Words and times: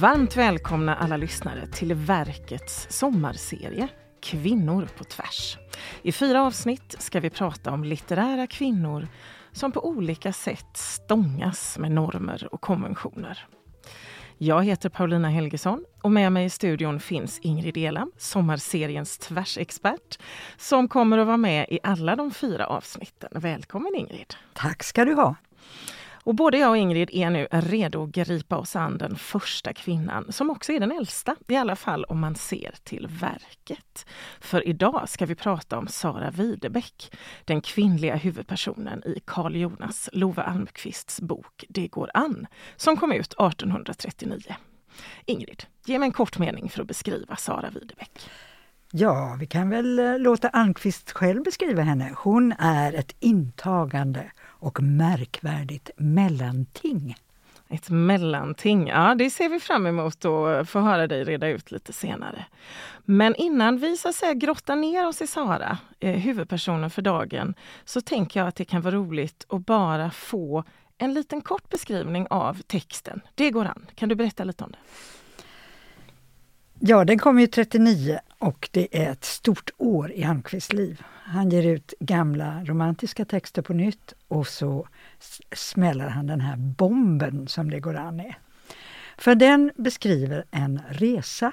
Varmt 0.00 0.36
välkomna 0.36 0.94
alla 0.94 1.16
lyssnare 1.16 1.66
till 1.66 1.94
verkets 1.94 2.86
sommarserie 2.90 3.88
Kvinnor 4.22 4.88
på 4.96 5.04
tvärs. 5.04 5.58
I 6.02 6.12
fyra 6.12 6.42
avsnitt 6.42 6.96
ska 6.98 7.20
vi 7.20 7.30
prata 7.30 7.70
om 7.72 7.84
litterära 7.84 8.46
kvinnor 8.46 9.08
som 9.52 9.72
på 9.72 9.88
olika 9.88 10.32
sätt 10.32 10.76
stångas 10.76 11.78
med 11.78 11.92
normer 11.92 12.48
och 12.52 12.60
konventioner. 12.60 13.46
Jag 14.38 14.64
heter 14.64 14.88
Paulina 14.88 15.28
Helgesson 15.28 15.84
och 16.02 16.12
med 16.12 16.32
mig 16.32 16.44
i 16.44 16.50
studion 16.50 17.00
finns 17.00 17.38
Ingrid 17.38 17.76
Elam, 17.76 18.12
sommarseriens 18.18 19.18
tvärsexpert, 19.18 20.18
som 20.56 20.88
kommer 20.88 21.18
att 21.18 21.26
vara 21.26 21.36
med 21.36 21.66
i 21.68 21.78
alla 21.82 22.16
de 22.16 22.30
fyra 22.30 22.66
avsnitten. 22.66 23.30
Välkommen 23.32 23.94
Ingrid! 23.94 24.34
Tack 24.54 24.82
ska 24.82 25.04
du 25.04 25.14
ha! 25.14 25.36
Och 26.28 26.34
både 26.34 26.58
jag 26.58 26.70
och 26.70 26.76
Ingrid 26.76 27.10
är 27.12 27.30
nu 27.30 27.48
redo 27.50 28.02
att 28.02 28.10
gripa 28.10 28.56
oss 28.56 28.76
an 28.76 28.98
den 28.98 29.16
första 29.16 29.72
kvinnan, 29.72 30.32
som 30.32 30.50
också 30.50 30.72
är 30.72 30.80
den 30.80 30.92
äldsta, 30.92 31.36
i 31.48 31.56
alla 31.56 31.76
fall 31.76 32.04
om 32.04 32.20
man 32.20 32.34
ser 32.34 32.74
till 32.84 33.06
verket. 33.06 34.06
För 34.40 34.68
idag 34.68 35.08
ska 35.08 35.26
vi 35.26 35.34
prata 35.34 35.78
om 35.78 35.88
Sara 35.88 36.30
Widebeck, 36.30 37.12
den 37.44 37.60
kvinnliga 37.60 38.16
huvudpersonen 38.16 39.02
i 39.04 39.20
Carl 39.24 39.56
Jonas 39.56 40.08
Love 40.12 40.42
Almqvists 40.42 41.20
bok 41.20 41.64
Det 41.68 41.88
går 41.88 42.10
an, 42.14 42.46
som 42.76 42.96
kom 42.96 43.12
ut 43.12 43.32
1839. 43.32 44.56
Ingrid, 45.24 45.64
ge 45.86 45.98
mig 45.98 46.06
en 46.06 46.12
kort 46.12 46.38
mening 46.38 46.68
för 46.68 46.82
att 46.82 46.88
beskriva 46.88 47.36
Sara 47.36 47.70
Widebeck. 47.70 48.30
Ja, 48.92 49.36
vi 49.40 49.46
kan 49.46 49.70
väl 49.70 49.98
eh, 49.98 50.18
låta 50.18 50.48
Almqvist 50.48 51.10
själv 51.10 51.42
beskriva 51.42 51.82
henne. 51.82 52.12
Hon 52.16 52.52
är 52.58 52.92
ett 52.92 53.16
intagande 53.20 54.30
och 54.58 54.82
märkvärdigt 54.82 55.90
mellanting. 55.96 57.16
Ett 57.70 57.90
mellanting, 57.90 58.88
ja 58.88 59.14
det 59.14 59.30
ser 59.30 59.48
vi 59.48 59.60
fram 59.60 59.86
emot 59.86 60.24
att 60.24 60.68
få 60.68 60.80
höra 60.80 61.06
dig 61.06 61.24
reda 61.24 61.48
ut 61.48 61.70
lite 61.70 61.92
senare. 61.92 62.46
Men 63.04 63.34
innan 63.34 63.78
vi 63.78 63.96
så 63.96 64.08
att 64.08 64.14
säga 64.14 64.34
grottar 64.34 64.76
ner 64.76 65.06
oss 65.06 65.22
i 65.22 65.26
Sara, 65.26 65.78
eh, 66.00 66.14
huvudpersonen 66.14 66.90
för 66.90 67.02
dagen, 67.02 67.54
så 67.84 68.00
tänker 68.00 68.40
jag 68.40 68.48
att 68.48 68.56
det 68.56 68.64
kan 68.64 68.82
vara 68.82 68.94
roligt 68.94 69.46
att 69.48 69.66
bara 69.66 70.10
få 70.10 70.64
en 70.98 71.14
liten 71.14 71.40
kort 71.40 71.68
beskrivning 71.68 72.26
av 72.30 72.62
texten. 72.66 73.20
Det 73.34 73.50
går 73.50 73.64
an. 73.64 73.86
Kan 73.94 74.08
du 74.08 74.14
berätta 74.14 74.44
lite 74.44 74.64
om 74.64 74.70
det? 74.70 74.78
Ja, 76.80 77.04
den 77.04 77.18
kom 77.18 77.40
ju 77.40 77.46
39 77.46 78.18
och 78.38 78.68
det 78.72 79.02
är 79.02 79.12
ett 79.12 79.24
stort 79.24 79.70
år 79.76 80.12
i 80.12 80.24
Almqvists 80.24 80.72
liv. 80.72 81.02
Han 81.24 81.50
ger 81.50 81.66
ut 81.66 81.94
gamla 82.00 82.64
romantiska 82.64 83.24
texter 83.24 83.62
på 83.62 83.72
nytt 83.72 84.14
och 84.28 84.46
så 84.46 84.88
smäller 85.52 86.08
han 86.08 86.26
den 86.26 86.40
här 86.40 86.56
bomben 86.56 87.48
som 87.48 87.70
det 87.70 87.80
går 87.80 87.96
an 87.96 88.20
är. 88.20 88.38
För 89.18 89.34
den 89.34 89.72
beskriver 89.76 90.44
en 90.50 90.80
resa, 90.88 91.52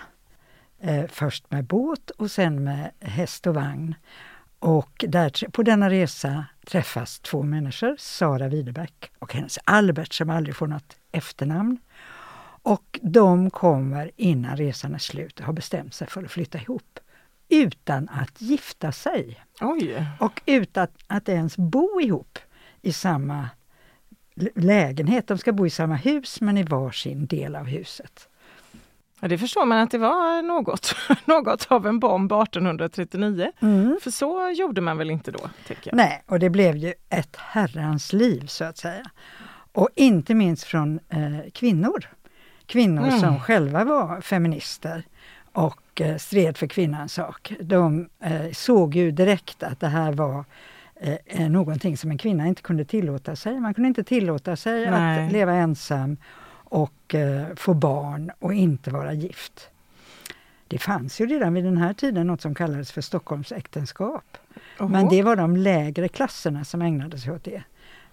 eh, 0.82 1.06
först 1.10 1.52
med 1.52 1.66
båt 1.66 2.10
och 2.10 2.32
sen 2.32 2.64
med 2.64 2.92
häst 3.00 3.48
och 3.48 3.56
vagn. 3.56 3.96
Och 4.60 5.06
där, 5.08 5.50
på 5.50 5.64
denna 5.64 5.90
resa 5.90 6.46
träffas 6.68 7.20
två 7.20 7.44
människor, 7.44 7.96
Sara 8.00 8.48
Widerbeck 8.48 9.12
och 9.20 9.34
hennes 9.34 9.60
Albert 9.64 10.14
som 10.14 10.30
aldrig 10.30 10.56
får 10.56 10.68
något 10.68 10.98
efternamn. 11.12 11.78
Och 12.66 13.00
de 13.02 13.50
kommer 13.50 14.12
innan 14.16 14.58
resan 14.58 14.96
är 14.96 15.00
slut 15.00 15.40
har 15.40 15.54
bestämt 15.54 15.94
sig 15.94 16.08
för 16.08 16.24
att 16.24 16.32
flytta 16.32 16.58
ihop 16.58 17.00
utan 17.50 18.10
att 18.10 18.42
gifta 18.42 18.92
sig. 18.92 19.44
Oj. 19.62 20.06
Och 20.20 20.42
utan 20.46 20.88
att 21.08 21.30
ens 21.30 21.58
bo 21.58 22.02
ihop 22.02 22.40
i 22.82 22.94
samma 22.94 23.50
lägenhet. 24.56 25.28
De 25.28 25.38
ska 25.38 25.54
bo 25.54 25.66
i 25.66 25.70
samma 25.70 25.96
hus 25.96 26.42
men 26.42 26.58
i 26.58 26.64
varsin 26.64 27.26
del 27.26 27.56
av 27.56 27.66
huset. 27.66 28.30
Ja, 29.20 29.28
det 29.28 29.38
förstår 29.38 29.66
man 29.66 29.78
att 29.78 29.92
det 29.92 29.98
var 29.98 30.42
något, 30.42 30.96
något 31.26 31.68
av 31.70 31.88
en 31.88 32.00
bomb 32.00 32.32
1839. 32.32 33.52
Mm. 33.60 33.98
För 34.02 34.12
så 34.12 34.50
gjorde 34.50 34.82
man 34.82 34.98
väl 34.98 35.12
inte 35.12 35.32
då? 35.32 35.50
Tycker 35.68 35.90
jag. 35.90 35.98
Nej, 35.98 36.24
och 36.28 36.40
det 36.40 36.50
blev 36.50 36.78
ju 36.78 36.94
ett 37.10 37.36
herrans 37.36 38.14
liv 38.14 38.48
så 38.48 38.64
att 38.64 38.78
säga. 38.78 39.06
Och 39.72 39.90
inte 39.96 40.34
minst 40.34 40.64
från 40.64 41.00
eh, 41.10 41.52
kvinnor. 41.54 42.15
Kvinnor 42.66 43.08
mm. 43.08 43.20
som 43.20 43.40
själva 43.40 43.84
var 43.84 44.22
feminister 44.22 45.04
och 45.52 46.02
eh, 46.02 46.18
stred 46.18 46.58
för 46.58 46.68
kvinnans 46.68 47.14
sak. 47.14 47.54
De 47.60 48.10
eh, 48.20 48.52
såg 48.52 48.96
ju 48.96 49.12
direkt 49.12 49.64
att 49.64 49.80
det 49.80 49.88
här 49.88 50.12
var 50.12 50.46
eh, 50.96 51.50
någonting 51.50 51.98
som 51.98 52.12
en 52.12 52.18
kvinna 52.18 52.48
inte 52.48 52.62
kunde 52.62 52.86
tillåta 52.86 53.36
sig. 53.36 53.60
Man 53.60 53.74
kunde 53.74 53.88
inte 53.88 54.04
tillåta 54.04 54.56
sig 54.56 54.92
Nej. 54.92 55.26
att 55.26 55.32
leva 55.32 55.54
ensam 55.54 56.18
och 56.54 57.16
eh, 57.16 57.56
få 57.56 57.74
barn 57.74 58.32
och 58.40 58.54
inte 58.54 58.92
vara 58.92 59.14
gift. 59.14 59.70
Det 60.68 60.78
fanns 60.78 61.22
ju 61.22 61.26
redan 61.26 61.54
vid 61.54 61.64
den 61.64 61.78
här 61.78 61.94
tiden 61.94 62.28
något 62.28 62.42
som 62.42 62.56
kallades 62.56 62.92
för 62.92 63.02
Stockholmsäktenskap. 63.02 64.38
Oho. 64.80 64.88
Men 64.88 65.10
det 65.10 65.24
var 65.24 65.36
de 65.36 65.58
lägre 65.58 66.08
klasserna 66.08 66.66
som 66.66 66.82
ägnade 66.82 67.20
sig 67.20 67.34
åt 67.34 67.44
det. 67.44 67.64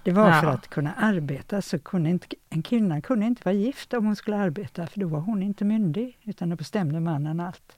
Det 0.04 0.12
var 0.12 0.28
ja. 0.28 0.40
för 0.40 0.46
att 0.46 0.68
kunna 0.68 0.94
arbeta 0.94 1.62
så 1.62 1.78
kunde 1.78 2.10
inte, 2.10 2.26
en 2.50 2.62
kvinna 2.62 3.00
kunde 3.00 3.26
inte 3.26 3.42
vara 3.44 3.54
gift 3.54 3.94
om 3.94 4.06
hon 4.06 4.16
skulle 4.16 4.36
arbeta 4.36 4.86
för 4.86 5.00
då 5.00 5.06
var 5.06 5.20
hon 5.20 5.42
inte 5.42 5.64
myndig 5.64 6.18
utan 6.22 6.50
då 6.50 6.56
bestämde 6.56 7.00
mannen 7.00 7.40
allt. 7.40 7.76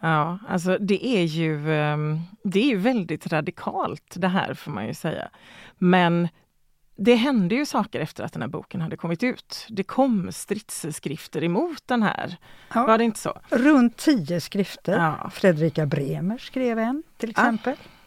Ja, 0.00 0.38
alltså 0.48 0.78
det 0.80 1.06
är 1.06 1.24
ju, 1.24 1.74
ehm, 1.74 2.20
det 2.42 2.60
är 2.60 2.66
ju 2.66 2.76
väldigt 2.76 3.26
radikalt 3.26 4.14
det 4.16 4.28
här 4.28 4.54
får 4.54 4.70
man 4.70 4.86
ju 4.86 4.94
säga. 4.94 5.28
Men 5.78 6.28
det 6.96 7.14
hände 7.14 7.54
ju 7.54 7.66
saker 7.66 8.00
efter 8.00 8.24
att 8.24 8.32
den 8.32 8.42
här 8.42 8.48
boken 8.48 8.80
hade 8.80 8.96
kommit 8.96 9.22
ut. 9.22 9.66
Det 9.68 9.84
kom 9.84 10.32
stridsskrifter 10.32 11.44
emot 11.44 11.82
den 11.86 12.02
här. 12.02 12.36
Ja, 12.74 12.86
var 12.86 12.98
det 12.98 13.04
inte 13.04 13.18
så? 13.18 13.40
Runt 13.50 13.96
tio 13.96 14.40
skrifter. 14.40 14.98
Ja. 14.98 15.30
Fredrika 15.30 15.86
Bremer 15.86 16.38
skrev 16.38 16.78
en 16.78 17.02
till 17.16 17.30
exempel. 17.30 17.76
Ja. 17.82 17.97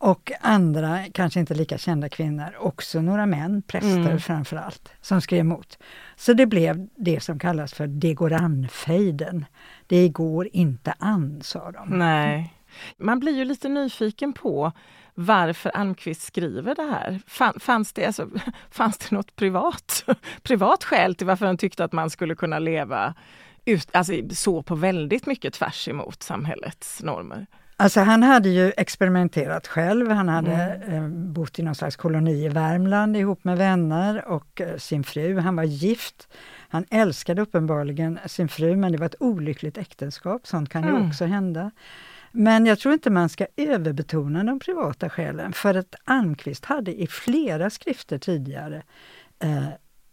Och 0.00 0.32
andra, 0.40 1.04
kanske 1.12 1.40
inte 1.40 1.54
lika 1.54 1.78
kända 1.78 2.08
kvinnor, 2.08 2.56
också 2.58 3.00
några 3.00 3.26
män, 3.26 3.62
präster 3.62 3.98
mm. 3.98 4.20
framför 4.20 4.56
allt, 4.56 4.92
som 5.00 5.20
skrev 5.20 5.40
emot. 5.40 5.78
Så 6.16 6.32
det 6.32 6.46
blev 6.46 6.88
det 6.96 7.20
som 7.20 7.38
kallas 7.38 7.72
för 7.72 7.86
det 7.86 8.14
går 8.14 8.32
an-fejden. 8.32 9.44
Det 9.86 10.08
går 10.08 10.48
inte 10.52 10.94
an, 10.98 11.40
sa 11.42 11.70
de. 11.70 11.88
Nej. 11.88 12.54
Man 12.96 13.20
blir 13.20 13.36
ju 13.36 13.44
lite 13.44 13.68
nyfiken 13.68 14.32
på 14.32 14.72
varför 15.14 15.70
Almqvist 15.70 16.22
skriver 16.22 16.74
det 16.74 16.82
här. 16.82 17.20
Fanns 17.58 17.92
det, 17.92 18.06
alltså, 18.06 18.28
fanns 18.70 18.98
det 18.98 19.10
något 19.10 19.36
privat, 19.36 20.04
privat 20.42 20.84
skäl 20.84 21.14
till 21.14 21.26
varför 21.26 21.46
han 21.46 21.58
tyckte 21.58 21.84
att 21.84 21.92
man 21.92 22.10
skulle 22.10 22.34
kunna 22.34 22.58
leva 22.58 23.14
ut, 23.64 23.88
alltså, 23.92 24.12
så 24.30 24.62
på 24.62 24.74
väldigt 24.74 25.26
mycket 25.26 25.54
tvärs 25.54 25.88
emot 25.88 26.22
samhällets 26.22 27.02
normer? 27.02 27.46
Alltså 27.80 28.00
han 28.00 28.22
hade 28.22 28.48
ju 28.48 28.72
experimenterat 28.76 29.66
själv. 29.66 30.10
Han 30.10 30.28
hade 30.28 30.52
mm. 30.52 30.94
Eh, 30.94 31.08
bott 31.08 31.58
i 31.58 31.62
någon 31.62 31.74
slags 31.74 31.96
koloni 31.96 32.44
i 32.44 32.48
Värmland 32.48 33.16
ihop 33.16 33.44
med 33.44 33.58
vänner 33.58 34.28
och 34.28 34.60
eh, 34.60 34.76
sin 34.76 35.04
fru. 35.04 35.38
Han 35.38 35.56
var 35.56 35.64
gift. 35.64 36.28
Han 36.68 36.84
älskade 36.90 37.42
uppenbarligen 37.42 38.18
sin 38.26 38.48
fru 38.48 38.76
men 38.76 38.92
det 38.92 38.98
var 38.98 39.06
ett 39.06 39.14
olyckligt 39.20 39.78
äktenskap. 39.78 40.46
Sånt 40.46 40.70
kan 40.70 40.84
mm. 40.84 41.02
ju 41.02 41.08
också 41.08 41.24
hända. 41.24 41.70
Men 42.32 42.66
jag 42.66 42.78
tror 42.78 42.94
inte 42.94 43.10
man 43.10 43.28
ska 43.28 43.46
överbetona 43.56 44.44
de 44.44 44.58
privata 44.60 45.10
skälen 45.10 45.52
för 45.52 45.74
att 45.74 45.94
Almqvist 46.04 46.64
hade 46.64 47.02
i 47.02 47.06
flera 47.06 47.70
skrifter 47.70 48.18
tidigare 48.18 48.82
eh, 49.42 49.68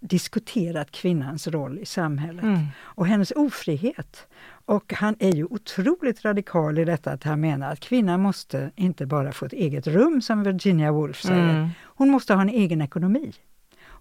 diskuterat 0.07 0.91
kvinnans 0.91 1.47
roll 1.47 1.79
i 1.79 1.85
samhället 1.85 2.43
mm. 2.43 2.65
och 2.77 3.07
hennes 3.07 3.31
ofrihet. 3.31 4.27
Och 4.65 4.93
han 4.93 5.15
är 5.19 5.31
ju 5.31 5.45
otroligt 5.45 6.25
radikal 6.25 6.79
i 6.79 6.85
detta 6.85 7.11
att 7.11 7.23
han 7.23 7.41
menar 7.41 7.71
att 7.71 7.79
kvinnan 7.79 8.21
måste 8.21 8.71
inte 8.75 9.05
bara 9.05 9.31
få 9.31 9.45
ett 9.45 9.53
eget 9.53 9.87
rum 9.87 10.21
som 10.21 10.43
Virginia 10.43 10.91
Woolf 10.91 11.21
säger. 11.21 11.49
Mm. 11.49 11.69
Hon 11.83 12.09
måste 12.09 12.33
ha 12.33 12.41
en 12.41 12.49
egen 12.49 12.81
ekonomi. 12.81 13.33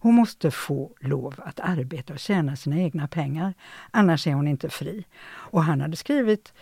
Hon 0.04 0.14
måste 0.14 0.50
få 0.50 0.92
lov 1.00 1.34
att 1.38 1.60
arbeta 1.60 2.12
och 2.12 2.18
tjäna 2.18 2.56
sina 2.56 2.78
egna 2.78 3.08
pengar, 3.08 3.54
annars 3.90 4.26
är 4.26 4.34
hon 4.34 4.48
inte 4.48 4.68
fri. 4.68 5.04
Och 5.26 5.64
han 5.64 5.80
hade 5.80 5.96
skrivit 5.96 6.52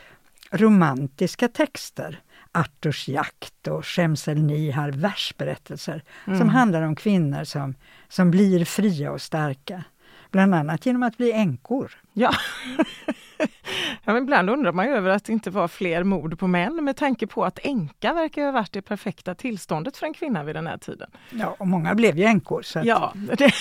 romantiska 0.50 1.48
texter, 1.48 2.20
Arturs 2.52 3.08
jakt 3.08 3.66
och 3.68 3.86
Shemsel 3.86 4.42
Nihar 4.42 4.90
versberättelser 4.90 6.02
mm. 6.26 6.38
som 6.38 6.48
handlar 6.48 6.82
om 6.82 6.96
kvinnor 6.96 7.44
som, 7.44 7.74
som 8.08 8.30
blir 8.30 8.64
fria 8.64 9.12
och 9.12 9.22
starka. 9.22 9.84
Bland 10.30 10.54
annat 10.54 10.86
genom 10.86 11.02
att 11.02 11.16
bli 11.16 11.32
änkor. 11.32 11.92
Ja. 12.12 12.34
ja, 14.04 14.18
ibland 14.18 14.50
undrar 14.50 14.72
man 14.72 14.86
ju 14.86 14.92
över 14.92 15.10
att 15.10 15.24
det 15.24 15.32
inte 15.32 15.50
var 15.50 15.68
fler 15.68 16.04
mord 16.04 16.38
på 16.38 16.46
män 16.46 16.84
med 16.84 16.96
tanke 16.96 17.26
på 17.26 17.44
att 17.44 17.58
änka 17.62 18.12
verkar 18.12 18.44
ha 18.44 18.52
varit 18.52 18.72
det 18.72 18.82
perfekta 18.82 19.34
tillståndet 19.34 19.96
för 19.96 20.06
en 20.06 20.14
kvinna 20.14 20.44
vid 20.44 20.56
den 20.56 20.66
här 20.66 20.78
tiden. 20.78 21.10
Ja, 21.30 21.56
och 21.58 21.68
många 21.68 21.94
blev 21.94 22.18
ju 22.18 22.24
änkor. 22.24 22.62
Så 22.62 22.78
att... 22.78 22.84
Ja, 22.84 23.12
det, 23.38 23.52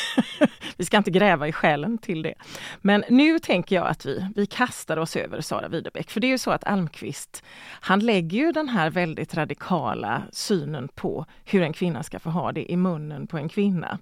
vi 0.77 0.85
ska 0.85 0.97
inte 0.97 1.11
gräva 1.11 1.47
i 1.47 1.51
själen 1.51 1.97
till 1.97 2.21
det. 2.21 2.33
Men 2.81 3.03
nu 3.09 3.39
tänker 3.39 3.75
jag 3.75 3.87
att 3.87 4.05
vi, 4.05 4.27
vi 4.35 4.45
kastar 4.45 4.97
oss 4.97 5.15
över 5.15 5.41
Sara 5.41 5.67
Widerbeck. 5.67 6.11
För 6.11 6.19
det 6.19 6.27
är 6.27 6.31
ju 6.31 6.37
så 6.37 6.51
att 6.51 6.63
Almqvist, 6.63 7.43
han 7.81 7.99
lägger 7.99 8.37
ju 8.37 8.51
den 8.51 8.69
här 8.69 8.89
väldigt 8.89 9.35
radikala 9.35 10.23
synen 10.31 10.87
på 10.87 11.25
hur 11.45 11.61
en 11.61 11.73
kvinna 11.73 12.03
ska 12.03 12.19
få 12.19 12.29
ha 12.29 12.51
det 12.51 12.71
i 12.71 12.77
munnen 12.77 13.27
på 13.27 13.37
en 13.37 13.49
kvinna. 13.49 13.99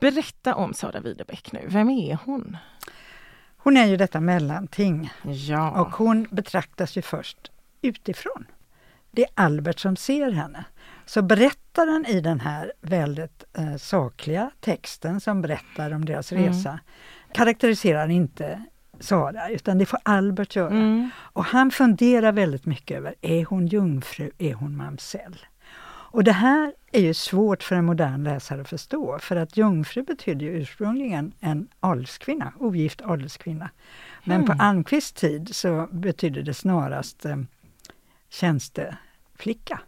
Berätta 0.00 0.54
om 0.54 0.74
Sara 0.74 1.00
Widerbeck 1.00 1.52
nu. 1.52 1.66
Vem 1.68 1.90
är 1.90 2.18
hon? 2.24 2.56
Hon 3.66 3.76
är 3.76 3.86
ju 3.86 3.96
detta 3.96 4.20
mellanting 4.20 5.10
Ja. 5.24 5.70
och 5.80 5.88
hon 5.96 6.26
betraktas 6.30 6.96
ju 6.96 7.02
först 7.02 7.50
utifrån. 7.82 8.46
Det 9.10 9.22
är 9.22 9.28
Albert 9.34 9.78
som 9.78 9.96
ser 9.96 10.30
henne. 10.30 10.64
Så 11.06 11.22
berättaren 11.22 12.06
i 12.06 12.20
den 12.20 12.40
här 12.40 12.72
väldigt 12.80 13.44
eh, 13.58 13.76
sakliga 13.76 14.50
texten 14.60 15.20
som 15.20 15.42
berättar 15.42 15.90
om 15.94 16.04
deras 16.04 16.32
Mm. 16.32 16.44
resa 16.46 16.80
karaktäriserar 17.32 18.08
inte 18.08 18.62
Sara, 19.00 19.48
utan 19.48 19.78
det 19.78 19.86
får 19.86 19.98
Albert 20.02 20.56
göra. 20.56 20.70
Mm. 20.70 21.10
Och 21.16 21.44
han 21.44 21.70
funderar 21.70 22.32
väldigt 22.32 22.66
mycket 22.66 22.96
över, 22.96 23.14
är 23.20 23.44
hon 23.44 23.66
jungfru, 23.66 24.30
är 24.38 24.54
hon 24.54 24.76
mamsell? 24.76 25.36
Och 26.16 26.24
det 26.24 26.32
här 26.32 26.72
är 26.92 27.00
ju 27.00 27.14
svårt 27.14 27.62
för 27.62 27.76
en 27.76 27.84
modern 27.84 28.24
läsare 28.24 28.60
att 28.60 28.68
förstå, 28.68 29.18
för 29.18 29.36
att 29.36 29.56
jungfru 29.56 30.02
betyder 30.02 30.46
ju 30.46 30.52
ursprungligen 30.52 31.32
en 31.40 31.68
adelskvinna, 31.80 32.52
ogift 32.58 33.02
adelskvinna. 33.02 33.70
Men 34.24 34.44
Mm. 34.44 34.46
på 34.46 34.64
Almqvists 34.64 35.12
tid 35.12 35.56
så 35.56 35.88
betydde 35.90 36.42
det 36.42 36.54
snarast 36.54 37.24
eh, 37.24 37.36
tjänsteflicka. 38.28 39.80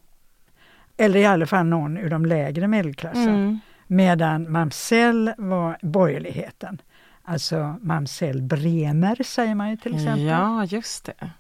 Eller 0.96 1.18
i 1.20 1.26
alla 1.26 1.46
fall 1.46 1.66
någon 1.66 1.98
ur 1.98 2.10
de 2.10 2.26
lägre 2.26 2.68
medelklassen. 2.68 3.28
Mm. 3.28 3.58
Medan 3.86 4.52
mamsell 4.52 5.32
var 5.38 5.78
borgerligheten. 5.82 6.80
Alltså 7.22 7.76
mamsell 7.80 8.42
Bremer 8.42 9.22
säger 9.24 9.54
man 9.54 9.70
ju 9.70 9.76
till 9.76 9.94
exempel. 9.94 10.22
Ja, 10.24 10.64
just 10.64 11.04
det. 11.04 11.30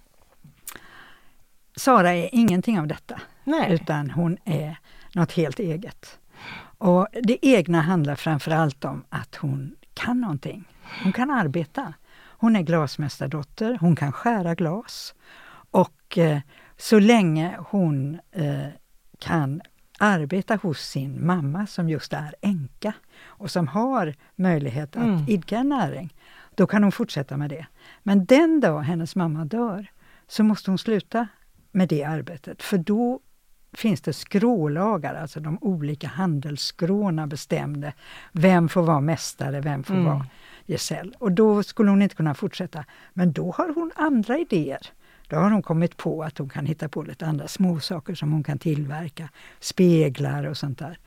Sara 1.76 2.10
är 2.10 2.28
ingenting 2.32 2.80
av 2.80 2.86
detta, 2.86 3.20
Nej. 3.48 3.72
utan 3.72 4.10
hon 4.10 4.36
är 4.44 4.78
något 5.14 5.32
helt 5.32 5.58
eget. 5.58 6.18
Och 6.78 7.06
det 7.22 7.38
egna 7.46 7.80
handlar 7.80 8.14
framför 8.14 8.50
allt 8.50 8.84
om 8.84 9.04
att 9.08 9.34
hon 9.34 9.74
kan 9.94 10.20
någonting. 10.20 10.64
Hon 11.02 11.12
kan 11.12 11.30
arbeta. 11.30 11.92
Hon 12.40 12.56
är 12.56 12.62
glasmästardotter, 12.62 13.78
hon 13.80 13.96
kan 13.96 14.12
skära 14.12 14.54
glas. 14.54 15.14
Och 15.70 16.18
eh, 16.18 16.38
så 16.76 16.98
länge 16.98 17.56
hon 17.68 18.18
eh, 18.32 18.66
kan 19.18 19.60
arbeta 19.98 20.56
hos 20.62 20.78
sin 20.80 21.26
mamma 21.26 21.66
som 21.66 21.88
just 21.88 22.12
är 22.12 22.34
änka 22.42 22.92
och 23.24 23.50
som 23.50 23.68
har 23.68 24.14
möjlighet 24.36 24.96
att 24.96 25.02
Mm. 25.02 25.24
idka 25.28 25.62
näring, 25.62 26.14
då 26.54 26.66
kan 26.66 26.82
hon 26.82 26.92
fortsätta 26.92 27.36
med 27.36 27.50
det. 27.50 27.66
Men 28.02 28.24
den 28.24 28.60
dag 28.60 28.80
hennes 28.80 29.16
mamma 29.16 29.44
dör 29.44 29.86
så 30.28 30.44
måste 30.44 30.70
hon 30.70 30.78
sluta 30.78 31.28
med 31.72 31.88
det 31.88 32.04
arbetet, 32.04 32.62
för 32.62 32.78
då 32.78 33.20
finns 33.72 34.00
det 34.00 34.12
skrålagar, 34.12 35.14
alltså 35.14 35.40
de 35.40 35.58
olika 35.60 36.08
handelsskråna 36.08 37.26
bestämde 37.26 37.92
vem 38.32 38.68
får 38.68 38.82
vara 38.82 39.00
mästare, 39.00 39.60
vem 39.60 39.84
får 39.84 39.94
Mm. 39.94 40.06
vara 40.06 40.26
gesäll. 40.66 41.14
Och 41.18 41.32
då 41.32 41.62
skulle 41.62 41.90
hon 41.90 42.02
inte 42.02 42.14
kunna 42.14 42.34
fortsätta. 42.34 42.84
Men 43.14 43.32
då 43.32 43.50
har 43.52 43.72
hon 43.74 43.90
andra 43.96 44.38
idéer. 44.38 44.86
Då 45.28 45.36
har 45.36 45.50
hon 45.50 45.62
kommit 45.62 45.96
på 45.96 46.22
att 46.22 46.38
hon 46.38 46.48
kan 46.48 46.66
hitta 46.66 46.88
på 46.88 47.02
lite 47.02 47.26
andra 47.26 47.48
småsaker 47.48 48.14
som 48.14 48.32
hon 48.32 48.42
kan 48.42 48.58
tillverka. 48.58 49.28
Speglar 49.60 50.44
och 50.46 50.56
sånt 50.56 50.78
där. 50.78 50.98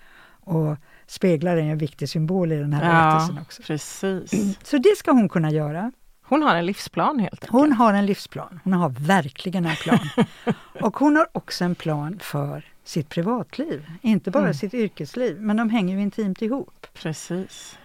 Och 0.44 0.78
speglar 1.08 1.58
är 1.58 1.62
en 1.62 1.78
viktig 1.78 2.10
symbol 2.10 2.52
i 2.52 2.58
den 2.58 2.74
här 2.74 2.86
Ja, 2.86 3.10
berättelsen 3.12 3.38
också. 3.42 3.62
precis. 3.64 4.58
Så 4.64 4.78
det 4.78 4.96
ska 4.98 5.12
hon 5.12 5.30
kunna 5.30 5.52
göra. 5.52 5.92
Hon 6.32 6.44
har 6.44 6.56
en 6.56 6.66
livsplan 6.66 7.20
helt 7.20 7.34
enkelt. 7.34 7.52
Hon 7.52 7.72
har 7.72 7.94
en 7.94 8.06
livsplan. 8.06 8.60
Hon 8.64 8.74
har 8.74 8.90
verkligen 8.90 9.66
en 9.66 9.76
plan. 9.76 10.00
och 10.82 10.98
hon 10.98 11.16
har 11.16 11.28
också 11.32 11.64
en 11.66 11.76
plan 11.76 12.20
för 12.22 12.66
sitt 12.84 13.10
privatliv. 13.10 13.86
Inte 14.02 14.32
bara 14.32 14.44
Mm. 14.44 14.54
sitt 14.54 14.74
yrkesliv, 14.74 15.42
men 15.42 15.58
de 15.58 15.70
hänger 15.70 15.96
ju 15.96 16.02
intimt 16.02 16.42
ihop. 16.42 16.88
Precis. 16.94 17.78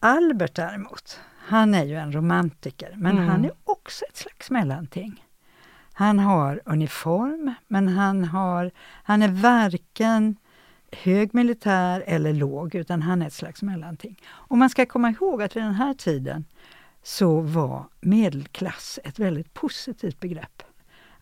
Albert 0.00 0.54
däremot, 0.54 1.20
han 1.46 1.74
är 1.74 1.84
ju 1.84 1.96
en 1.96 2.12
romantiker, 2.12 2.94
men 2.96 3.16
Mm. 3.16 3.28
han 3.28 3.44
är 3.44 3.52
också 3.64 4.04
ett 4.08 4.16
slags 4.16 4.50
mellanting. 4.50 5.24
Han 5.92 6.18
har 6.18 6.60
uniform, 6.64 7.54
men 7.68 7.88
han, 7.88 8.24
har, 8.24 8.70
han 9.02 9.22
är 9.22 9.28
varken 9.28 10.36
hög 10.92 11.34
militär 11.34 12.04
eller 12.06 12.32
låg, 12.32 12.74
utan 12.74 13.02
han 13.02 13.22
är 13.22 13.26
ett 13.26 13.32
slags 13.32 13.62
mellanting. 13.62 14.16
Och 14.28 14.58
man 14.58 14.70
ska 14.70 14.86
komma 14.86 15.10
ihåg 15.10 15.42
att 15.42 15.56
vid 15.56 15.62
den 15.62 15.74
här 15.74 15.94
tiden 15.94 16.44
så 17.02 17.40
var 17.40 17.84
medelklass 18.00 18.98
ett 19.04 19.18
väldigt 19.18 19.54
positivt 19.54 20.20
begrepp. 20.20 20.62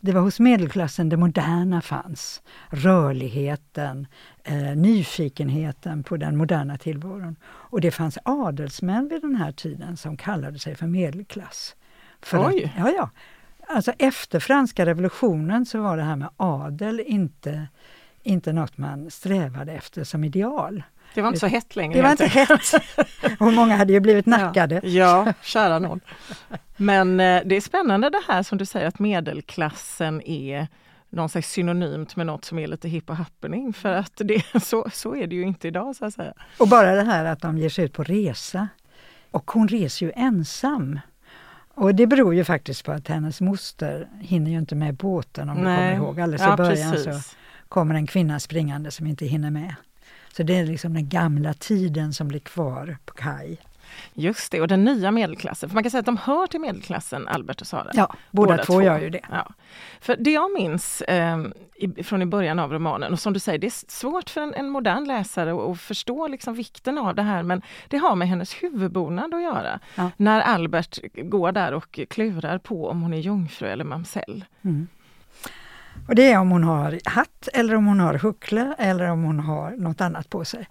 Det 0.01 0.13
var 0.13 0.21
hos 0.21 0.41
medelklassen 0.41 1.09
det 1.09 1.17
moderna 1.17 1.81
fanns. 1.81 2.43
Rörligheten, 2.71 4.07
eh, 4.45 4.77
nyfikenheten 4.77 6.03
på 6.03 6.17
den 6.17 6.37
moderna 6.37 6.79
tillvaron. 6.79 7.37
Och 7.45 7.81
det 7.81 7.91
fanns 7.91 8.19
adelsmän 8.23 9.09
vid 9.09 9.23
den 9.23 9.37
här 9.37 9.53
tiden 9.53 9.97
som 9.97 10.17
kallade 10.17 10.59
sig 10.59 10.75
för 10.75 10.87
medelklass. 10.87 11.77
För 12.21 12.49
Oj. 12.49 12.65
Att, 12.65 12.71
ja, 12.79 12.91
ja. 12.97 13.11
Alltså 13.75 13.93
efter 13.99 14.41
franska 14.41 14.87
revolutionen 14.87 15.67
så 15.67 15.83
var 15.83 15.97
det 15.97 16.03
här 16.03 16.17
med 16.17 16.29
adel 16.37 17.01
inte, 17.01 17.69
inte 18.23 18.53
något 18.53 18.79
man 18.79 19.11
strävade 19.11 19.73
efter 19.73 20.05
som 20.05 20.25
ideal. 20.25 20.83
Det 21.15 21.23
var 21.23 21.29
inte 21.29 21.41
så 21.41 21.47
hett 21.47 21.77
längre. 21.77 21.97
Det 21.97 22.03
var 22.03 22.11
inte 22.11 22.27
hett. 22.27 22.75
Och 23.41 23.53
många 23.53 23.77
hade 23.77 23.93
ju 23.93 24.01
blivit 24.01 24.27
nackade. 24.27 24.81
Ja, 24.85 25.25
ja 25.27 25.33
kära 25.43 25.79
någon. 25.79 26.01
Men 26.77 27.21
eh, 27.21 27.43
det 27.45 27.57
är 27.57 27.61
spännande 27.61 28.11
det 28.11 28.23
här 28.29 28.43
som 28.43 28.59
du 28.59 28.67
säger 28.67 28.87
att 28.87 28.99
medelklassen 28.99 30.23
är 30.23 30.69
någon 31.11 31.29
slags 31.29 31.53
synonymt 31.53 32.17
med 32.17 32.27
något 32.27 32.45
som 32.45 32.59
är 32.59 32.67
lite 32.67 32.89
hipp 32.89 33.11
och 33.11 33.17
happening. 33.17 33.73
För 33.73 33.93
att 33.93 34.13
det, 34.17 34.43
så, 34.63 34.87
så 34.93 35.17
är 35.17 35.27
det 35.27 35.37
ju 35.37 35.43
inte 35.43 35.69
idag 35.69 35.97
så 35.97 36.05
att 36.05 36.15
säga. 36.15 36.33
Och 36.59 36.69
bara 36.69 36.95
det 36.95 37.03
här 37.03 37.25
att 37.25 37.41
de 37.41 37.59
ger 37.59 37.69
sig 37.69 37.85
ut 37.85 37.93
på 37.93 38.03
resa. 38.03 38.69
Och 39.31 39.51
hon 39.51 39.69
reser 39.69 40.07
ju 40.07 40.13
ensam. 40.17 41.01
Och 41.75 41.95
det 41.95 42.07
beror 42.07 42.35
ju 42.35 42.45
faktiskt 42.45 42.85
på 42.85 42.93
att 42.93 43.09
hennes 43.09 43.41
moster 43.41 44.09
hinner 44.21 44.51
ju 44.51 44.59
inte 44.59 44.75
med 44.75 44.95
båten 44.95 45.49
om 45.49 45.57
du 45.57 45.63
kommer 45.63 45.93
ihåg. 45.93 46.21
Alldeles 46.21 46.43
ja, 46.43 46.55
i 46.55 46.57
början 46.57 46.93
precis. 46.93 47.27
så 47.27 47.37
kommer 47.69 47.95
en 47.95 48.07
kvinna 48.07 48.41
springande 48.41 48.91
som 48.91 49.07
inte 49.07 49.27
hinner 49.27 49.51
med. 49.51 49.75
Så 50.33 50.43
det 50.43 50.59
är 50.59 50.67
liksom 50.67 50.95
den 50.95 51.09
gamla 51.09 51.55
tiden 51.55 52.13
som 52.13 52.29
blir 52.29 52.41
kvar 52.41 52.99
på 53.05 53.15
kaj. 53.15 53.59
Just 54.15 54.53
det, 54.53 54.61
och 54.61 54.69
den 54.69 54.85
nya 54.85 55.11
medelklassen. 55.11 55.69
För 55.69 55.75
man 55.75 55.85
kan 55.85 55.91
säga 55.91 55.99
att 55.99 56.07
de 56.07 56.17
hör 56.17 56.47
till 56.47 56.61
medelklassen, 56.61 57.29
Albert 57.29 57.61
och 57.61 57.67
Sara. 57.67 57.91
Ja, 57.95 58.15
båda, 58.31 58.65
två, 58.65 58.83
gör 58.83 59.01
ju 59.01 59.11
det. 59.11 59.21
Ja. 59.31 59.53
För 60.01 60.17
det 60.17 60.31
jag 60.31 60.53
minns 60.53 61.03
eh, 61.03 61.39
i, 61.75 62.03
från 62.03 62.23
i 62.23 62.27
början 62.27 62.59
av 62.59 62.73
romanen, 62.73 63.13
och 63.13 63.21
som 63.21 63.33
du 63.33 63.41
säger, 63.41 63.59
det 63.59 63.67
är 63.67 63.91
svårt 63.91 64.31
för 64.31 64.41
en, 64.41 64.55
en 64.55 64.69
modern 64.69 65.05
läsare 65.05 65.53
att, 65.53 65.71
att 65.71 65.81
förstå 65.81 66.29
liksom 66.29 66.55
vikten 66.55 66.99
av 66.99 67.15
det 67.15 67.23
här, 67.23 67.43
men 67.43 67.63
det 67.89 67.97
har 67.97 68.17
med 68.17 68.29
hennes 68.29 68.55
huvudbonad 68.55 69.35
att 69.35 69.43
göra. 69.43 69.81
Ja. 69.95 70.11
När 70.17 70.41
Albert 70.41 70.99
går 71.15 71.53
där 71.53 71.73
och 71.73 72.01
klurar 72.09 72.59
på 72.59 72.89
om 72.89 73.03
hon 73.03 73.13
är 73.13 73.19
jungfru 73.19 73.69
eller 73.69 73.85
mamsell. 73.85 74.45
Mm. 74.63 74.89
Och 76.09 76.15
det 76.15 76.33
är 76.33 76.39
om 76.39 76.51
hon 76.51 76.65
har 76.65 76.99
hatt 77.05 77.49
eller 77.55 77.75
om 77.75 77.87
hon 77.87 78.01
har 78.01 78.15
huckle 78.15 78.75
eller 78.79 79.11
om 79.11 79.23
hon 79.23 79.41
har 79.41 79.71
något 79.71 80.01
annat 80.01 80.31
på 80.31 80.45
sig. 80.45 80.69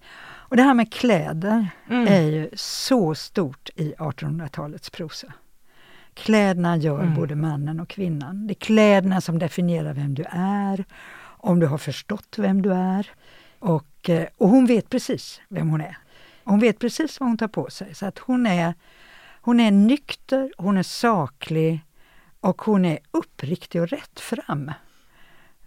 Och 0.49 0.55
det 0.55 0.63
här 0.63 0.73
med 0.73 0.93
kläder 0.93 1.67
Mm. 1.89 2.07
är 2.07 2.21
ju 2.21 2.49
så 2.55 3.15
stort 3.15 3.69
i 3.75 3.93
1800-talets 3.97 4.89
prosa. 4.89 5.27
Kläderna 6.13 6.77
gör 6.77 6.99
Mm. 7.03 7.15
både 7.15 7.35
mannen 7.35 7.79
och 7.79 7.89
kvinnan. 7.89 8.47
Det 8.47 8.51
är 8.53 8.55
kläderna 8.55 9.21
som 9.21 9.39
definierar 9.39 9.93
vem 9.93 10.13
du 10.13 10.25
är, 10.31 10.85
om 11.19 11.59
du 11.59 11.65
har 11.67 11.77
förstått 11.77 12.35
vem 12.37 12.61
du 12.61 12.73
är. 12.73 13.07
Och, 13.59 14.09
eh, 14.09 14.27
och 14.37 14.49
hon 14.49 14.65
vet 14.65 14.89
precis 14.89 15.41
vem 15.49 15.69
hon 15.69 15.81
är. 15.81 15.97
Hon 16.43 16.59
vet 16.59 16.79
precis 16.79 17.19
vad 17.19 17.29
hon 17.29 17.37
tar 17.37 17.47
på 17.47 17.69
sig. 17.69 17.95
Så 17.95 18.05
att 18.05 18.19
hon 18.19 18.45
är, 18.47 18.73
hon 19.41 19.59
är 19.59 19.71
nykter, 19.71 20.51
hon 20.57 20.77
är 20.77 20.83
saklig 20.83 21.81
och 22.39 22.61
hon 22.61 22.85
är 22.85 22.99
uppriktig 23.11 23.81
och 23.81 23.87
rättfram. 23.87 24.71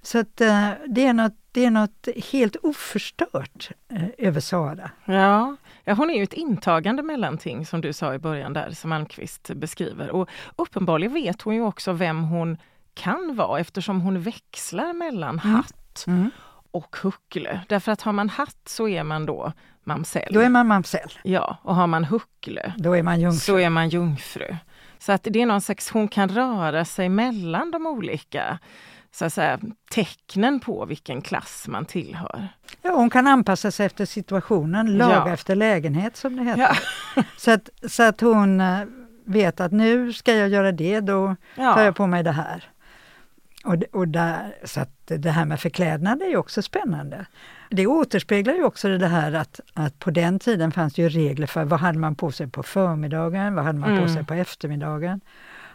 Så 0.02 0.18
att 0.18 0.40
eh, 0.40 0.68
det, 0.88 1.06
är 1.06 1.12
något, 1.12 1.32
det 1.52 1.64
är 1.64 1.70
något 1.70 2.08
helt 2.32 2.56
oförstört 2.62 3.70
eh, 3.88 4.02
över 4.18 4.40
Sara. 4.40 4.90
Ja. 5.04 5.56
ja, 5.84 5.94
hon 5.94 6.10
är 6.10 6.14
ju 6.14 6.22
ett 6.22 6.32
intagande 6.32 7.02
mellanting 7.02 7.66
som 7.66 7.80
du 7.80 7.92
sa 7.92 8.14
i 8.14 8.18
början 8.18 8.52
där 8.52 8.70
som 8.70 8.92
Almqvist 8.92 9.50
beskriver. 9.54 10.10
Och 10.10 10.28
uppenbarligen 10.56 11.14
vet 11.14 11.42
hon 11.42 11.54
ju 11.54 11.62
också 11.62 11.92
vem 11.92 12.22
hon 12.24 12.56
kan 12.94 13.36
vara 13.36 13.60
eftersom 13.60 14.00
hon 14.00 14.20
växlar 14.22 14.92
mellan 14.92 15.40
Mm. 15.44 15.54
hatt 15.56 16.06
och 16.70 16.96
huckle. 17.02 17.60
Därför 17.68 17.92
att 17.92 18.02
har 18.02 18.12
man 18.12 18.28
hatt 18.28 18.58
så 18.64 18.88
är 18.88 19.04
man 19.04 19.26
då 19.26 19.52
mamsell. 19.84 20.28
Då 20.34 20.40
är 20.40 20.48
man 20.48 20.66
mamsell, 20.66 21.12
Ja, 21.24 21.58
och 21.62 21.74
har 21.74 21.86
man 21.86 22.04
huckle 22.04 22.72
då 22.76 22.96
är 22.96 23.02
man 23.02 23.20
jungfru. 23.20 23.38
så 23.38 23.56
är 23.58 23.70
man 23.70 23.88
jungfru. 23.88 24.56
Så 24.98 25.12
att 25.12 25.22
det 25.30 25.42
är 25.42 25.46
någon 25.46 25.60
slags, 25.60 25.90
hon 25.90 26.08
kan 26.08 26.28
röra 26.28 26.84
sig 26.84 27.08
mellan 27.08 27.70
de 27.70 27.86
olika 27.86 28.58
så 29.12 29.24
att 29.24 29.32
säga, 29.32 29.58
tecknen 29.90 30.60
på 30.60 30.84
vilken 30.84 31.22
klass 31.22 31.64
man 31.68 31.84
tillhör. 31.84 32.48
Ja, 32.82 32.90
hon 32.90 33.10
kan 33.10 33.26
anpassa 33.26 33.70
sig 33.70 33.86
efter 33.86 34.04
situationen, 34.06 34.98
laga 34.98 35.14
Ja. 35.14 35.28
efter 35.32 35.54
lägenhet 35.54 36.16
som 36.16 36.36
det 36.36 36.42
heter. 36.42 36.78
Ja. 37.16 37.22
Så, 37.36 37.50
att, 37.50 37.68
så 37.88 38.02
att 38.02 38.20
hon 38.20 38.60
eh, 38.60 38.80
vet 39.24 39.60
att 39.60 39.72
nu 39.72 40.12
ska 40.12 40.34
jag 40.34 40.48
göra 40.48 40.72
det, 40.72 41.00
då 41.00 41.36
tar 41.56 41.62
Ja. 41.62 41.84
jag 41.84 41.96
på 41.96 42.06
mig 42.06 42.22
det 42.22 42.32
här. 42.32 42.70
Och, 43.64 43.74
och 43.92 44.08
där, 44.08 44.54
så 44.64 44.80
att 44.80 44.90
det 45.06 45.30
här 45.30 45.44
med 45.44 45.60
förklädnad 45.60 46.22
är 46.22 46.26
ju 46.26 46.36
också 46.36 46.62
spännande. 46.62 47.26
Det 47.70 47.86
återspeglar 47.86 48.54
ju 48.54 48.64
också 48.64 48.98
det 48.98 49.06
här 49.06 49.32
att, 49.32 49.60
att 49.74 49.98
på 49.98 50.10
den 50.10 50.38
tiden 50.38 50.72
fanns 50.72 50.94
det 50.94 51.02
ju 51.02 51.08
regler 51.08 51.46
för 51.46 51.64
vad 51.64 51.80
hade 51.80 51.98
man 51.98 52.14
på 52.14 52.32
sig 52.32 52.50
på 52.50 52.62
förmiddagen, 52.62 53.54
vad 53.54 53.64
hade 53.64 53.78
man 53.78 53.90
mm. 53.90 54.02
på 54.02 54.08
sig 54.08 54.24
på 54.24 54.34
eftermiddagen. 54.34 55.20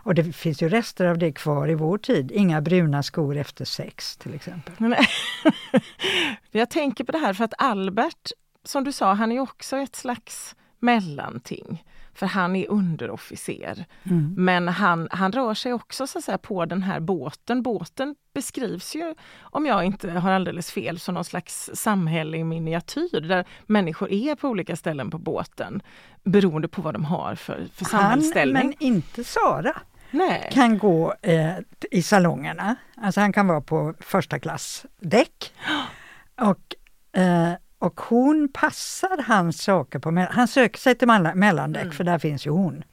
Och 0.06 0.16
det 0.16 0.24
finns 0.24 0.62
ju 0.62 0.70
rester 0.70 1.06
av 1.06 1.18
det 1.18 1.32
kvar 1.32 1.70
i 1.70 1.76
vår 1.76 1.98
tid. 1.98 2.32
Inga 2.32 2.62
bruna 2.62 3.04
skor 3.04 3.38
efter 3.38 3.66
sex 3.66 4.18
till 4.18 4.34
exempel. 4.34 4.74
Jag 6.52 6.70
tänker 6.70 7.04
på 7.04 7.12
det 7.12 7.18
här 7.18 7.34
för 7.34 7.44
att 7.44 7.54
Albert, 7.58 8.32
som 8.64 8.84
du 8.84 8.92
sa, 8.92 9.14
han 9.14 9.32
är 9.32 9.40
också 9.40 9.78
ett 9.78 9.96
slags 9.96 10.56
mellanting. 10.80 11.84
För 12.14 12.26
han 12.26 12.56
är 12.56 12.70
underofficer. 12.70 13.86
Mm. 14.04 14.34
Men 14.38 14.68
han, 14.68 15.08
han 15.12 15.32
rör 15.32 15.54
sig 15.54 15.74
också 15.74 16.08
så 16.08 16.18
att 16.18 16.24
säga, 16.24 16.38
på 16.38 16.66
den 16.66 16.84
här 16.84 17.00
båten. 17.00 17.64
Båten 17.64 18.16
beskrivs 18.34 18.96
ju, 18.96 19.16
om 19.42 19.66
jag 19.66 19.86
inte 19.86 20.12
har 20.12 20.32
alldeles 20.32 20.72
fel, 20.72 21.00
som 21.00 21.14
någon 21.14 21.26
slags 21.26 21.70
samhälle 21.74 22.38
i 22.38 22.44
miniatyr 22.44 23.22
där 23.22 23.46
människor 23.66 24.12
är 24.12 24.36
på 24.36 24.48
olika 24.48 24.76
ställen 24.76 25.10
på 25.12 25.18
båten 25.18 25.82
beroende 26.24 26.68
på 26.68 26.82
vad 26.82 26.94
de 26.94 27.06
har 27.06 27.36
för, 27.36 27.68
för 27.74 27.86
samhällsställning. 27.86 28.56
Han, 28.56 28.68
men 28.68 28.76
inte 28.80 29.24
Sara. 29.24 29.76
Nej. 30.16 30.50
kan 30.52 30.78
gå 30.78 31.14
eh, 31.22 31.54
i 31.92 32.02
salongerna. 32.02 32.76
Alltså 32.98 33.22
han 33.22 33.34
kan 33.34 33.48
vara 33.48 33.62
på 33.62 33.94
första 34.00 34.40
klass 34.40 34.86
däck. 35.00 35.54
Och 36.42 36.76
eh, 37.22 37.54
och 37.80 38.02
hon 38.02 38.50
passar 38.54 39.24
hans 39.24 39.64
saker 39.64 40.00
på 40.00 40.28
Han 40.32 40.48
söker 40.48 40.80
sig 40.80 40.96
till 40.96 41.08
mellandäck 41.36 41.84
mm. 41.84 41.94
för 41.94 42.04
där 42.04 42.20
finns 42.20 42.48
ju 42.48 42.52
hon. 42.52 42.84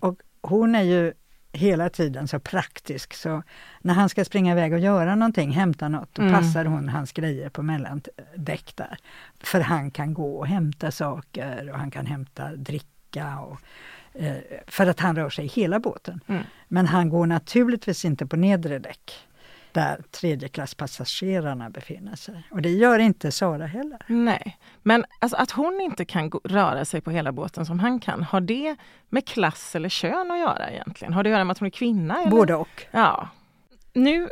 Och 0.00 0.16
hon 0.42 0.74
är 0.74 0.82
ju 0.82 1.12
hela 1.52 1.88
tiden 1.90 2.28
så 2.28 2.40
praktisk 2.40 3.14
så 3.14 3.42
när 3.80 3.94
han 3.94 4.08
ska 4.08 4.24
springa 4.24 4.52
iväg 4.52 4.72
och 4.72 4.78
göra 4.78 5.14
någonting, 5.14 5.50
hämta 5.50 5.88
något, 5.88 6.14
då 6.14 6.22
mm. 6.22 6.34
passar 6.34 6.64
hon 6.64 6.88
hans 6.88 7.12
grejer 7.12 7.48
på 7.48 7.62
mellandäck 7.62 8.72
där. 8.74 8.98
För 9.40 9.60
han 9.60 9.90
kan 9.90 10.14
gå 10.14 10.38
och 10.38 10.46
hämta 10.46 10.90
saker 10.90 11.70
och 11.72 11.78
han 11.78 11.90
kan 11.90 12.06
hämta 12.06 12.56
dricka. 12.56 13.38
Och, 13.38 13.58
för 14.66 14.86
att 14.86 15.00
han 15.00 15.16
rör 15.16 15.30
sig 15.30 15.44
i 15.44 15.48
hela 15.48 15.80
båten. 15.80 16.20
Mm. 16.26 16.42
Men 16.68 16.86
han 16.86 17.08
går 17.08 17.26
naturligtvis 17.26 18.04
inte 18.04 18.26
på 18.26 18.36
nedre 18.36 18.78
däck 18.78 19.28
där 19.72 20.02
tredjeklasspassagerarna 20.10 21.70
befinner 21.70 22.16
sig. 22.16 22.42
Och 22.50 22.62
det 22.62 22.70
gör 22.70 22.98
inte 22.98 23.32
Sara 23.32 23.66
heller. 23.66 23.98
Nej, 24.06 24.58
men 24.82 25.04
alltså 25.18 25.36
att 25.36 25.50
hon 25.50 25.80
inte 25.80 26.04
kan 26.04 26.30
röra 26.30 26.84
sig 26.84 27.00
på 27.00 27.10
hela 27.10 27.32
båten 27.32 27.66
som 27.66 27.78
han 27.78 28.00
kan, 28.00 28.22
har 28.22 28.40
det 28.40 28.76
med 29.08 29.26
klass 29.26 29.76
eller 29.76 29.88
kön 29.88 30.30
att 30.30 30.38
göra 30.38 30.70
egentligen? 30.70 31.12
Har 31.12 31.22
det 31.22 31.28
att 31.28 31.32
göra 31.32 31.44
med 31.44 31.52
att 31.52 31.58
hon 31.58 31.66
är 31.66 31.70
kvinna? 31.70 32.20
Eller? 32.20 32.30
Både 32.30 32.54
och. 32.54 32.86
Ja. 32.90 33.28
Nu 33.92 34.28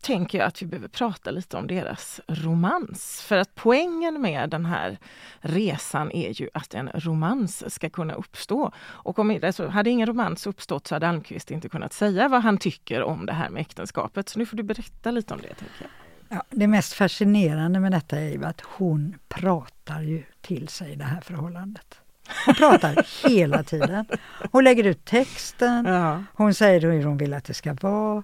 tänker 0.00 0.38
jag 0.38 0.46
att 0.46 0.62
vi 0.62 0.66
behöver 0.66 0.88
prata 0.88 1.30
lite 1.30 1.56
om 1.56 1.66
deras 1.66 2.20
romans. 2.26 3.22
För 3.22 3.36
att 3.36 3.54
poängen 3.54 4.20
med 4.20 4.50
den 4.50 4.66
här 4.66 4.98
resan 5.40 6.10
är 6.12 6.40
ju 6.40 6.48
att 6.54 6.74
en 6.74 6.88
romans 6.94 7.74
ska 7.74 7.90
kunna 7.90 8.14
uppstå. 8.14 8.72
Och 8.80 9.18
om 9.18 9.40
alltså, 9.42 9.68
hade 9.68 9.90
ingen 9.90 10.06
romans 10.06 10.46
uppstått 10.46 10.86
så 10.86 10.94
hade 10.94 11.08
Almqvist 11.08 11.50
inte 11.50 11.68
kunnat 11.68 11.92
säga 11.92 12.28
vad 12.28 12.42
han 12.42 12.58
tycker 12.58 13.02
om 13.02 13.26
det 13.26 13.32
här 13.32 13.50
med 13.50 13.60
äktenskapet. 13.60 14.28
Så 14.28 14.38
nu 14.38 14.46
får 14.46 14.56
du 14.56 14.62
berätta 14.62 15.10
lite 15.10 15.34
om 15.34 15.40
det. 15.40 15.48
Tänker 15.48 15.80
jag. 15.80 15.90
Ja, 16.32 16.42
det 16.50 16.66
mest 16.66 16.92
fascinerande 16.92 17.80
med 17.80 17.92
detta 17.92 18.18
är 18.18 18.28
ju 18.28 18.44
att 18.44 18.60
hon 18.60 19.16
pratar 19.28 20.00
ju 20.00 20.22
till 20.40 20.68
sig 20.68 20.96
det 20.96 21.04
här 21.04 21.20
förhållandet. 21.20 22.00
Hon 22.46 22.54
pratar 22.54 23.06
hela 23.28 23.62
tiden. 23.62 24.04
Hon 24.52 24.64
lägger 24.64 24.84
ut 24.84 25.04
texten, 25.04 25.84
ja. 25.84 26.24
hon 26.34 26.54
säger 26.54 26.80
hur 26.80 27.04
hon 27.04 27.16
vill 27.16 27.34
att 27.34 27.44
det 27.44 27.54
ska 27.54 27.74
vara. 27.74 28.22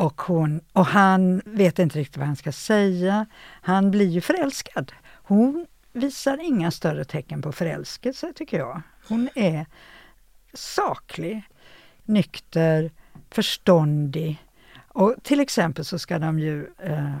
Och, 0.00 0.20
hon, 0.20 0.60
och 0.72 0.86
han 0.86 1.42
vet 1.44 1.78
inte 1.78 1.98
riktigt 1.98 2.16
vad 2.16 2.26
han 2.26 2.36
ska 2.36 2.52
säga. 2.52 3.26
Han 3.60 3.90
blir 3.90 4.06
ju 4.08 4.20
förälskad. 4.20 4.92
Hon 5.06 5.66
visar 5.92 6.38
inga 6.40 6.70
större 6.70 7.04
tecken 7.04 7.42
på 7.42 7.52
förälskelse 7.52 8.32
tycker 8.34 8.58
jag. 8.58 8.82
Hon 9.08 9.28
är 9.34 9.66
saklig, 10.54 11.42
nykter, 12.04 12.90
förståndig. 13.30 14.44
Och 14.88 15.14
till 15.22 15.40
exempel 15.40 15.84
så 15.84 15.98
ska 15.98 16.18
de 16.18 16.38
ju, 16.38 16.66
eh, 16.78 17.16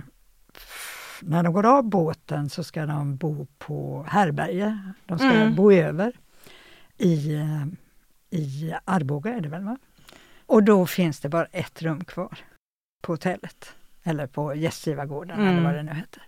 när 1.20 1.42
de 1.42 1.52
går 1.52 1.66
av 1.66 1.84
båten 1.84 2.50
så 2.50 2.64
ska 2.64 2.86
de 2.86 3.16
bo 3.16 3.46
på 3.58 4.06
härberge. 4.08 4.92
De 5.06 5.18
ska 5.18 5.30
mm. 5.30 5.54
bo 5.54 5.72
över 5.72 6.12
i, 6.98 7.34
eh, 7.34 7.66
i 8.30 8.74
Arboga 8.84 9.34
är 9.34 9.40
det 9.40 9.48
väl? 9.48 9.64
Va? 9.64 9.78
Och 10.46 10.62
då 10.62 10.86
finns 10.86 11.20
det 11.20 11.28
bara 11.28 11.44
ett 11.44 11.82
rum 11.82 12.04
kvar 12.04 12.38
på 13.10 13.14
hotellet 13.14 13.72
eller 14.02 14.26
på 14.26 14.54
gästgivargården 14.54 15.40
mm. 15.40 15.48
eller 15.48 15.62
vad 15.62 15.74
det 15.74 15.82
nu 15.82 15.92
heter. 15.92 16.22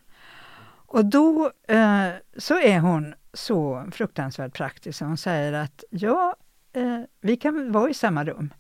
Och 0.86 1.04
då 1.04 1.52
eh, 1.68 2.08
så 2.36 2.60
är 2.60 2.78
hon 2.78 3.14
så 3.32 3.84
fruktansvärt 3.92 4.52
praktisk. 4.52 5.00
Hon 5.02 5.16
säger 5.16 5.52
att 5.52 5.84
ja, 5.90 6.36
eh, 6.72 7.00
vi 7.20 7.36
kan 7.36 7.72
vara 7.72 7.90
i 7.90 7.94
samma 7.94 8.24
rum. 8.24 8.54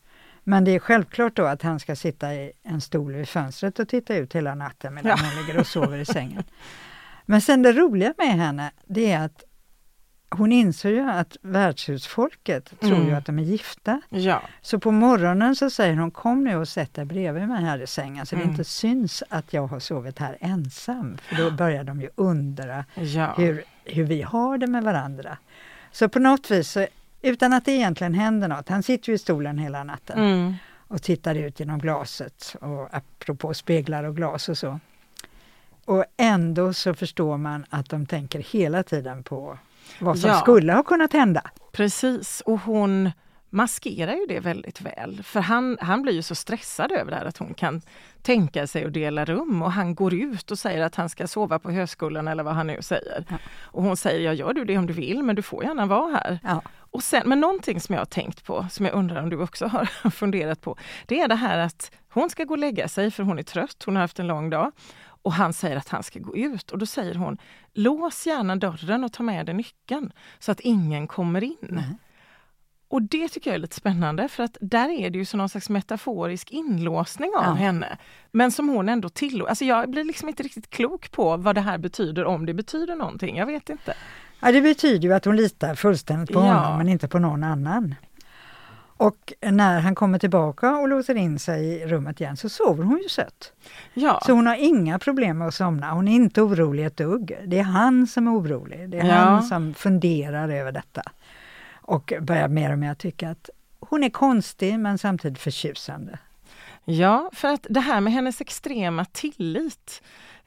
Men 0.44 0.64
det 0.64 0.70
är 0.70 0.78
självklart 0.78 1.36
då 1.36 1.46
att 1.46 1.62
han 1.62 1.80
ska 1.80 1.96
sitta 1.96 2.34
i 2.34 2.52
en 2.62 2.80
stol 2.80 3.12
vid 3.12 3.28
fönstret 3.28 3.78
och 3.78 3.88
titta 3.88 4.16
ut 4.16 4.34
hela 4.34 4.54
natten 4.54 4.94
medan 4.94 5.18
ja. 5.18 5.24
hon 5.24 5.44
ligger 5.44 5.60
och 5.60 5.66
sover 5.66 5.98
i 5.98 6.04
sängen. 6.04 6.42
Men 7.26 7.40
sen 7.40 7.62
det 7.62 7.72
roliga 7.72 8.14
med 8.18 8.34
henne, 8.36 8.70
det 8.86 9.12
är 9.12 9.24
att 9.24 9.44
hon 10.32 10.52
inser 10.52 10.90
ju 10.90 11.10
att 11.10 11.36
värdshusfolket 11.42 12.80
tror 12.80 12.94
mm. 12.94 13.08
ju 13.08 13.14
att 13.14 13.26
de 13.26 13.38
är 13.38 13.42
gifta. 13.42 14.00
Ja. 14.08 14.42
Så 14.62 14.78
på 14.78 14.90
morgonen 14.90 15.56
så 15.56 15.70
säger 15.70 15.96
hon 15.96 16.10
kom 16.10 16.44
nu 16.44 16.56
och 16.56 16.68
sätt 16.68 16.94
dig 16.94 17.04
bredvid 17.04 17.48
mig 17.48 17.64
här 17.64 17.82
i 17.82 17.86
sängen 17.86 18.26
så 18.26 18.34
mm. 18.36 18.46
det 18.46 18.50
inte 18.50 18.64
syns 18.64 19.22
att 19.28 19.52
jag 19.52 19.66
har 19.66 19.80
sovit 19.80 20.18
här 20.18 20.36
ensam. 20.40 21.18
För 21.22 21.36
då 21.36 21.50
börjar 21.50 21.84
de 21.84 22.00
ju 22.00 22.08
undra 22.14 22.84
ja. 22.94 23.34
hur, 23.36 23.64
hur 23.84 24.04
vi 24.04 24.22
har 24.22 24.58
det 24.58 24.66
med 24.66 24.82
varandra. 24.82 25.38
Så 25.92 26.08
på 26.08 26.18
något 26.18 26.50
vis, 26.50 26.78
utan 27.22 27.52
att 27.52 27.64
det 27.64 27.72
egentligen 27.72 28.14
händer 28.14 28.48
något, 28.48 28.68
han 28.68 28.82
sitter 28.82 29.08
ju 29.08 29.14
i 29.14 29.18
stolen 29.18 29.58
hela 29.58 29.84
natten 29.84 30.18
mm. 30.18 30.54
och 30.76 31.02
tittar 31.02 31.34
ut 31.34 31.60
genom 31.60 31.78
glaset 31.78 32.56
och 32.60 32.88
apropå 32.92 33.54
speglar 33.54 34.04
och 34.04 34.16
glas 34.16 34.48
och 34.48 34.58
så. 34.58 34.80
Och 35.84 36.04
ändå 36.16 36.72
så 36.72 36.94
förstår 36.94 37.36
man 37.36 37.64
att 37.70 37.90
de 37.90 38.06
tänker 38.06 38.38
hela 38.38 38.82
tiden 38.82 39.22
på 39.22 39.58
vad 39.98 40.18
som 40.18 40.30
ja. 40.30 40.40
skulle 40.40 40.72
ha 40.72 40.82
kunnat 40.82 41.12
hända. 41.12 41.42
Precis, 41.72 42.42
och 42.46 42.60
hon 42.60 43.10
maskerar 43.52 44.14
ju 44.14 44.26
det 44.26 44.40
väldigt 44.40 44.80
väl. 44.80 45.22
För 45.22 45.40
han, 45.40 45.78
han 45.80 46.02
blir 46.02 46.12
ju 46.12 46.22
så 46.22 46.34
stressad 46.34 46.92
över 46.92 47.10
det 47.10 47.16
här 47.16 47.24
att 47.24 47.38
hon 47.38 47.54
kan 47.54 47.82
tänka 48.22 48.66
sig 48.66 48.84
att 48.84 48.92
dela 48.92 49.24
rum 49.24 49.62
och 49.62 49.72
han 49.72 49.94
går 49.94 50.14
ut 50.14 50.50
och 50.50 50.58
säger 50.58 50.82
att 50.82 50.94
han 50.94 51.08
ska 51.08 51.26
sova 51.26 51.58
på 51.58 51.70
högskolan 51.70 52.28
eller 52.28 52.42
vad 52.42 52.54
han 52.54 52.66
nu 52.66 52.82
säger. 52.82 53.24
Ja. 53.28 53.36
Och 53.62 53.82
hon 53.82 53.96
säger, 53.96 54.20
ja 54.20 54.32
gör 54.32 54.52
du 54.52 54.64
det 54.64 54.78
om 54.78 54.86
du 54.86 54.92
vill 54.92 55.22
men 55.22 55.36
du 55.36 55.42
får 55.42 55.64
gärna 55.64 55.86
vara 55.86 56.14
här. 56.14 56.38
Ja. 56.42 56.62
Och 56.74 57.02
sen, 57.02 57.22
men 57.28 57.40
någonting 57.40 57.80
som 57.80 57.92
jag 57.92 58.00
har 58.00 58.06
tänkt 58.06 58.44
på, 58.44 58.66
som 58.70 58.86
jag 58.86 58.94
undrar 58.94 59.22
om 59.22 59.30
du 59.30 59.42
också 59.42 59.66
har 59.66 59.84
funderat 60.10 60.60
på, 60.60 60.76
det 61.06 61.20
är 61.20 61.28
det 61.28 61.34
här 61.34 61.58
att 61.58 61.90
hon 62.08 62.30
ska 62.30 62.44
gå 62.44 62.54
och 62.54 62.58
lägga 62.58 62.88
sig 62.88 63.10
för 63.10 63.22
hon 63.22 63.38
är 63.38 63.42
trött, 63.42 63.82
hon 63.86 63.96
har 63.96 64.00
haft 64.00 64.18
en 64.18 64.26
lång 64.26 64.50
dag. 64.50 64.72
Och 65.22 65.32
han 65.32 65.52
säger 65.52 65.76
att 65.76 65.88
han 65.88 66.02
ska 66.02 66.18
gå 66.18 66.36
ut 66.36 66.70
och 66.70 66.78
då 66.78 66.86
säger 66.86 67.14
hon 67.14 67.38
lås 67.72 68.26
gärna 68.26 68.56
dörren 68.56 69.04
och 69.04 69.12
ta 69.12 69.22
med 69.22 69.46
dig 69.46 69.54
nyckeln 69.54 70.12
så 70.38 70.52
att 70.52 70.60
ingen 70.60 71.06
kommer 71.06 71.44
in. 71.44 71.56
Mm. 71.70 71.84
Och 72.88 73.02
det 73.02 73.28
tycker 73.28 73.50
jag 73.50 73.54
är 73.54 73.58
lite 73.58 73.76
spännande 73.76 74.28
för 74.28 74.42
att 74.42 74.56
där 74.60 74.88
är 74.88 75.10
det 75.10 75.18
ju 75.18 75.24
som 75.24 75.38
någon 75.38 75.48
slags 75.48 75.68
metaforisk 75.68 76.50
inlåsning 76.50 77.30
av 77.36 77.44
ja. 77.44 77.52
henne. 77.52 77.98
Men 78.32 78.52
som 78.52 78.68
hon 78.68 78.88
ändå 78.88 79.08
tillåter. 79.08 79.50
Alltså 79.50 79.64
jag 79.64 79.90
blir 79.90 80.04
liksom 80.04 80.28
inte 80.28 80.42
riktigt 80.42 80.70
klok 80.70 81.10
på 81.10 81.36
vad 81.36 81.54
det 81.54 81.60
här 81.60 81.78
betyder, 81.78 82.24
om 82.24 82.46
det 82.46 82.54
betyder 82.54 82.96
någonting. 82.96 83.36
Jag 83.36 83.46
vet 83.46 83.70
inte. 83.70 83.94
Ja, 84.40 84.52
det 84.52 84.60
betyder 84.60 85.08
ju 85.08 85.14
att 85.14 85.24
hon 85.24 85.36
litar 85.36 85.74
fullständigt 85.74 86.32
på 86.32 86.40
ja. 86.40 86.54
honom 86.54 86.78
men 86.78 86.88
inte 86.88 87.08
på 87.08 87.18
någon 87.18 87.44
annan. 87.44 87.94
Och 89.02 89.32
när 89.40 89.80
han 89.80 89.94
kommer 89.94 90.18
tillbaka 90.18 90.76
och 90.76 90.88
låser 90.88 91.14
in 91.14 91.38
sig 91.38 91.66
i 91.66 91.86
rummet 91.86 92.20
igen 92.20 92.36
så 92.36 92.48
sover 92.48 92.84
hon 92.84 92.98
ju 93.02 93.08
sött. 93.08 93.52
Ja. 93.94 94.22
Så 94.26 94.32
hon 94.32 94.46
har 94.46 94.54
inga 94.54 94.98
problem 94.98 95.38
med 95.38 95.48
att 95.48 95.54
somna. 95.54 95.90
Hon 95.90 96.08
är 96.08 96.12
inte 96.12 96.42
orolig 96.42 96.86
ett 96.86 96.96
dugg. 96.96 97.38
Det 97.46 97.58
är 97.58 97.62
han 97.62 98.06
som 98.06 98.26
är 98.26 98.32
orolig. 98.32 98.88
Det 98.88 98.98
är 98.98 99.06
ja. 99.06 99.14
han 99.14 99.42
som 99.42 99.74
funderar 99.74 100.48
över 100.48 100.72
detta. 100.72 101.02
Och 101.74 102.12
börjar 102.20 102.48
mer 102.48 102.72
och 102.72 102.78
mer 102.78 102.94
tycka 102.94 103.30
att 103.30 103.50
hon 103.80 104.04
är 104.04 104.10
konstig 104.10 104.78
men 104.78 104.98
samtidigt 104.98 105.38
förtjusande. 105.38 106.18
Ja, 106.84 107.30
för 107.32 107.48
att 107.48 107.66
det 107.70 107.80
här 107.80 108.00
med 108.00 108.12
hennes 108.12 108.40
extrema 108.40 109.04
tillit 109.04 110.02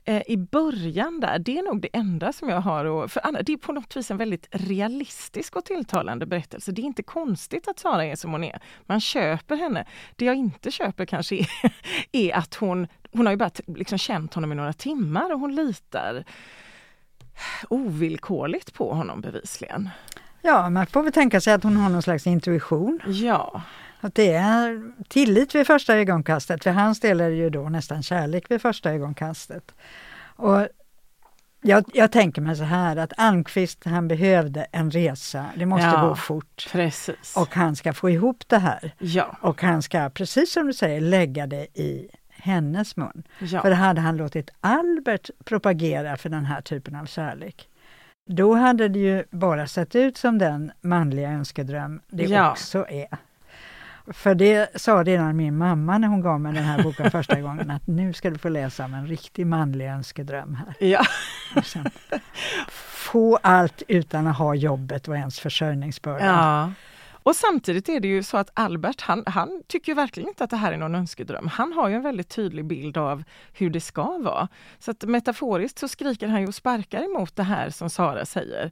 eh, 0.05 0.21
i 0.27 0.37
början 0.37 1.19
där, 1.19 1.39
det 1.39 1.57
är 1.57 1.63
nog 1.63 1.81
det 1.81 1.89
enda 1.93 2.33
som 2.33 2.49
jag 2.49 2.61
har 2.61 2.85
och, 2.85 3.11
för 3.11 3.27
Anna, 3.27 3.41
det 3.41 3.53
är 3.53 3.57
på 3.57 3.71
något 3.71 3.97
vis 3.97 4.11
en 4.11 4.17
väldigt 4.17 4.47
realistisk 4.51 5.55
och 5.55 5.65
tilltalande 5.65 6.25
berättelse. 6.25 6.71
Det 6.71 6.81
är 6.81 6.83
inte 6.83 7.03
konstigt 7.03 7.67
att 7.67 7.79
Sara 7.79 8.05
är 8.05 8.15
som 8.15 8.31
hon 8.31 8.43
är. 8.43 8.59
Man 8.85 9.01
köper 9.01 9.55
henne. 9.55 9.85
Det 10.15 10.25
jag 10.25 10.35
inte 10.35 10.71
köper 10.71 11.05
kanske 11.05 11.35
är, 11.35 11.47
är 12.11 12.35
att 12.35 12.55
hon, 12.55 12.87
hon 13.11 13.25
har 13.25 13.33
ju 13.33 13.37
bara 13.37 13.51
liksom 13.67 13.97
känt 13.97 14.33
honom 14.33 14.51
i 14.51 14.55
några 14.55 14.73
timmar 14.73 15.33
och 15.33 15.39
hon 15.39 15.55
litar 15.55 16.23
ovillkorligt 17.69 18.73
på 18.73 18.93
honom 18.93 19.21
bevisligen. 19.21 19.89
Ja, 20.41 20.69
man 20.69 20.87
får 20.87 21.03
väl 21.03 21.13
tänka 21.13 21.41
sig 21.41 21.53
att 21.53 21.63
hon 21.63 21.77
har 21.77 21.89
någon 21.89 22.01
slags 22.01 22.27
intuition. 22.27 22.99
Ja. 23.05 23.61
Att 24.05 24.15
det 24.15 24.33
är 24.33 24.91
tillit 25.07 25.55
vid 25.55 25.67
första 25.67 25.95
ögonkastet. 25.95 26.63
För 26.63 26.71
hans 26.71 26.99
del 26.99 27.21
är 27.21 27.29
det 27.29 27.35
ju 27.35 27.49
då 27.49 27.69
nästan 27.69 28.03
kärlek 28.03 28.51
vid 28.51 28.61
första 28.61 28.91
ögonkastet. 28.91 29.71
Och 30.19 30.67
jag, 31.61 31.83
jag, 31.93 32.11
tänker 32.11 32.41
mig 32.41 32.55
så 32.55 32.63
här 32.63 32.95
att 32.95 33.13
Almqvist 33.17 33.85
han 33.85 34.07
behövde 34.07 34.67
en 34.71 34.91
resa, 34.91 35.45
det 35.55 35.65
måste 35.65 35.87
ja, 35.87 36.07
gå 36.07 36.15
fort. 36.15 36.67
Precis. 36.71 37.37
Och 37.37 37.55
han 37.55 37.75
ska 37.75 37.93
få 37.93 38.09
ihop 38.09 38.43
det 38.47 38.57
här. 38.57 38.93
Ja. 38.99 39.37
Och 39.41 39.61
han 39.61 39.81
ska, 39.81 40.09
precis 40.09 40.53
som 40.53 40.67
du 40.67 40.73
säger, 40.73 41.01
lägga 41.01 41.47
det 41.47 41.67
i 41.79 42.09
hennes 42.29 42.97
mun. 42.97 43.23
Ja. 43.39 43.61
För 43.61 43.71
hade 43.71 44.01
han 44.01 44.17
låtit 44.17 44.49
Albert 44.61 45.29
propagera 45.45 46.17
för 46.17 46.29
den 46.29 46.45
här 46.45 46.61
typen 46.61 46.95
av 46.95 47.05
kärlek, 47.05 47.69
då 48.29 48.53
hade 48.53 48.87
det 48.87 48.99
ju 48.99 49.23
bara 49.29 49.67
sett 49.67 49.95
ut 49.95 50.17
som 50.17 50.37
den 50.37 50.71
manliga 50.81 51.29
önskedröm 51.29 52.01
det 52.07 52.23
ja. 52.23 52.51
också 52.51 52.85
är. 52.89 53.17
För 54.07 54.35
det 54.35 54.81
sa 54.81 55.03
redan 55.03 55.35
min 55.35 55.57
mamma 55.57 55.97
när 55.97 56.07
hon 56.07 56.21
gav 56.21 56.41
mig 56.41 56.53
den 56.53 56.63
här 56.63 56.83
boken 56.83 57.11
första 57.11 57.41
gången 57.41 57.71
att 57.71 57.87
nu 57.87 58.13
ska 58.13 58.29
du 58.29 58.37
få 58.37 58.49
läsa 58.49 58.85
om 58.85 58.93
en 58.93 59.07
riktig 59.07 59.47
manlig 59.47 59.87
önskedröm 59.87 60.55
här. 60.55 60.87
Ja. 60.87 61.05
Sen, 61.63 61.89
få 63.15 63.39
allt 63.41 63.83
utan 63.87 64.27
att 64.27 64.37
ha 64.37 64.55
jobbet 64.55 65.07
och 65.07 65.15
ens 65.15 65.39
försörjningsbörda. 65.39 66.25
Ja. 66.25 66.71
Och 67.25 67.35
samtidigt 67.35 67.89
är 67.89 67.99
det 67.99 68.07
ju 68.07 68.23
så 68.23 68.37
att 68.37 68.49
Albert, 68.53 69.01
han, 69.01 69.23
han 69.25 69.63
tycker 69.67 69.95
verkligen 69.95 70.29
inte 70.29 70.43
att 70.43 70.49
det 70.49 70.57
här 70.57 70.71
är 70.71 70.77
någon 70.77 70.95
önskedröm. 70.95 71.47
Han 71.47 71.73
har 71.73 71.89
ju 71.89 71.95
en 71.95 72.01
väldigt 72.01 72.29
tydlig 72.29 72.65
bild 72.65 72.97
av 72.97 73.23
hur 73.53 73.69
det 73.69 73.81
ska 73.81 74.17
vara. 74.17 74.47
Så 74.79 74.91
att 74.91 75.03
metaforiskt 75.03 75.79
så 75.79 75.87
skriker 75.87 76.27
han 76.27 76.41
ju 76.41 76.47
och 76.47 76.55
sparkar 76.55 77.03
emot 77.03 77.35
det 77.35 77.43
här 77.43 77.69
som 77.69 77.89
Sara 77.89 78.25
säger. 78.25 78.71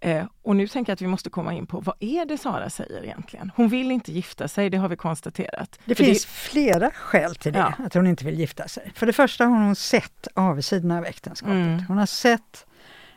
Eh, 0.00 0.26
och 0.42 0.56
nu 0.56 0.68
tänker 0.68 0.90
jag 0.90 0.94
att 0.94 1.02
vi 1.02 1.06
måste 1.06 1.30
komma 1.30 1.54
in 1.54 1.66
på 1.66 1.80
vad 1.80 1.94
är 2.00 2.24
det 2.24 2.38
Sara 2.38 2.70
säger 2.70 3.04
egentligen? 3.04 3.52
Hon 3.56 3.68
vill 3.68 3.90
inte 3.90 4.12
gifta 4.12 4.48
sig, 4.48 4.70
det 4.70 4.76
har 4.76 4.88
vi 4.88 4.96
konstaterat. 4.96 5.78
Det 5.84 5.94
För 5.94 6.04
finns 6.04 6.24
det... 6.24 6.30
flera 6.30 6.90
skäl 6.90 7.34
till 7.34 7.52
det, 7.52 7.58
ja. 7.58 7.84
att 7.84 7.94
hon 7.94 8.06
inte 8.06 8.24
vill 8.24 8.38
gifta 8.38 8.68
sig. 8.68 8.92
För 8.94 9.06
det 9.06 9.12
första 9.12 9.44
har 9.44 9.64
hon 9.64 9.76
sett 9.76 10.28
avsidorna 10.34 10.98
av 10.98 11.04
äktenskapet. 11.04 11.54
Mm. 11.54 11.84
Hon 11.88 11.98
har 11.98 12.06
sett 12.06 12.66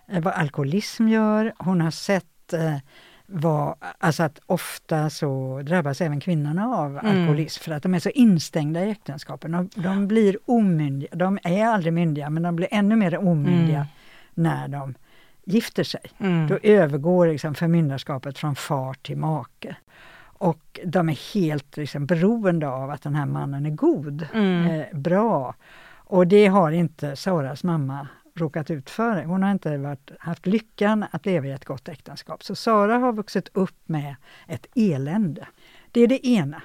eh, 0.07 0.21
vad 0.21 0.33
alkoholism 0.33 1.07
gör, 1.07 1.53
hon 1.57 1.81
har 1.81 1.91
sett 1.91 2.53
eh, 2.53 2.77
vad, 3.25 3.75
alltså 3.97 4.23
att 4.23 4.39
ofta 4.45 5.09
så 5.09 5.61
drabbas 5.65 6.01
även 6.01 6.19
kvinnorna 6.19 6.67
av 6.67 6.97
mm. 6.97 7.05
alkoholism 7.05 7.63
för 7.63 7.71
att 7.71 7.83
de 7.83 7.93
är 7.93 7.99
så 7.99 8.09
instängda 8.09 8.85
i 8.85 8.89
äktenskapen. 8.89 9.51
De, 9.51 9.69
de 9.75 10.07
blir 10.07 10.37
omyndiga, 10.45 11.15
de 11.15 11.39
är 11.43 11.65
aldrig 11.65 11.93
myndiga 11.93 12.29
men 12.29 12.43
de 12.43 12.55
blir 12.55 12.67
ännu 12.71 12.95
mer 12.95 13.17
omyndiga 13.17 13.75
mm. 13.75 13.87
när 14.33 14.67
de 14.67 14.95
gifter 15.45 15.83
sig. 15.83 16.01
Mm. 16.17 16.47
Då 16.47 16.59
övergår 16.63 17.27
liksom 17.27 17.55
förmyndarskapet 17.55 18.37
från 18.37 18.55
far 18.55 18.93
till 18.93 19.17
make. 19.17 19.75
Och 20.25 20.79
de 20.85 21.09
är 21.09 21.33
helt 21.33 21.77
liksom 21.77 22.05
beroende 22.05 22.67
av 22.67 22.91
att 22.91 23.01
den 23.01 23.15
här 23.15 23.25
mannen 23.25 23.65
är 23.65 23.69
god, 23.69 24.27
mm. 24.33 24.65
eh, 24.65 24.85
bra. 24.99 25.55
Och 25.95 26.27
det 26.27 26.47
har 26.47 26.71
inte 26.71 27.15
Saras 27.15 27.63
mamma 27.63 28.07
råkat 28.35 28.71
ut 28.71 28.89
för. 28.89 29.23
Hon 29.23 29.43
har 29.43 29.51
inte 29.51 29.77
varit, 29.77 30.11
haft 30.19 30.45
lyckan 30.45 31.05
att 31.11 31.25
leva 31.25 31.47
i 31.47 31.51
ett 31.51 31.65
gott 31.65 31.89
äktenskap. 31.89 32.43
Så 32.43 32.55
Sara 32.55 32.97
har 32.97 33.13
vuxit 33.13 33.49
upp 33.53 33.79
med 33.85 34.15
ett 34.47 34.67
elände. 34.75 35.47
Det 35.91 36.01
är 36.01 36.07
det 36.07 36.27
ena. 36.27 36.61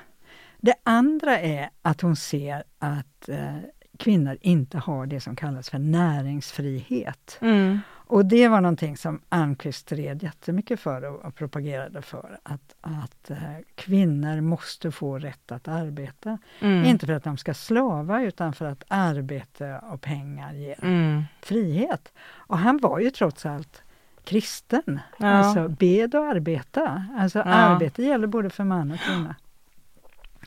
Det 0.61 0.75
andra 0.83 1.41
är 1.41 1.71
att 1.83 2.01
hon 2.01 2.17
ser 2.17 2.63
att 2.79 3.29
eh, 3.29 3.57
kvinnor 3.99 4.39
inte 4.41 4.79
har 4.79 5.07
det 5.07 5.21
som 5.21 5.37
kallas 5.37 5.71
för 5.71 5.79
näringsfrihet. 5.79 7.39
Mm. 7.41 7.79
Och 8.09 8.27
det 8.27 8.49
var 8.49 8.61
någonting 8.61 8.97
som 8.97 9.21
Almqvist 9.29 9.79
stred 9.79 10.23
jättemycket 10.23 10.81
för 10.81 11.05
och, 11.27 11.35
propagerade 11.35 12.03
för. 12.03 12.39
Att, 12.43 12.75
att 12.81 13.31
äh, 13.31 13.39
kvinnor 13.75 14.41
måste 14.41 14.91
få 14.91 15.19
rätt 15.19 15.53
att 15.53 15.69
arbeta. 15.69 16.39
Mm. 16.61 16.85
Inte 16.85 17.07
för 17.07 17.13
att 17.13 17.25
de 17.25 17.37
ska 17.37 17.55
slava 17.55 18.23
utan 18.23 18.53
för 18.53 18.65
att 18.65 18.85
arbete 18.89 19.81
och 19.83 20.01
pengar 20.01 20.53
ger 20.53 20.85
mm. 20.85 21.25
frihet. 21.43 22.13
Och 22.31 22.59
han 22.59 22.79
var 22.79 22.99
ju 22.99 23.11
trots 23.11 23.47
allt 23.47 23.83
kristen. 24.25 25.01
Ja. 25.19 25.27
Alltså 25.27 25.69
bed 25.69 26.15
och 26.15 26.25
arbeta. 26.25 27.05
Alltså 27.19 27.39
ja. 27.39 27.45
arbete 27.45 28.03
gäller 28.03 28.27
både 28.27 28.51
för 28.51 28.65
man 28.65 28.93
och 28.93 28.99
kvinna. 28.99 29.35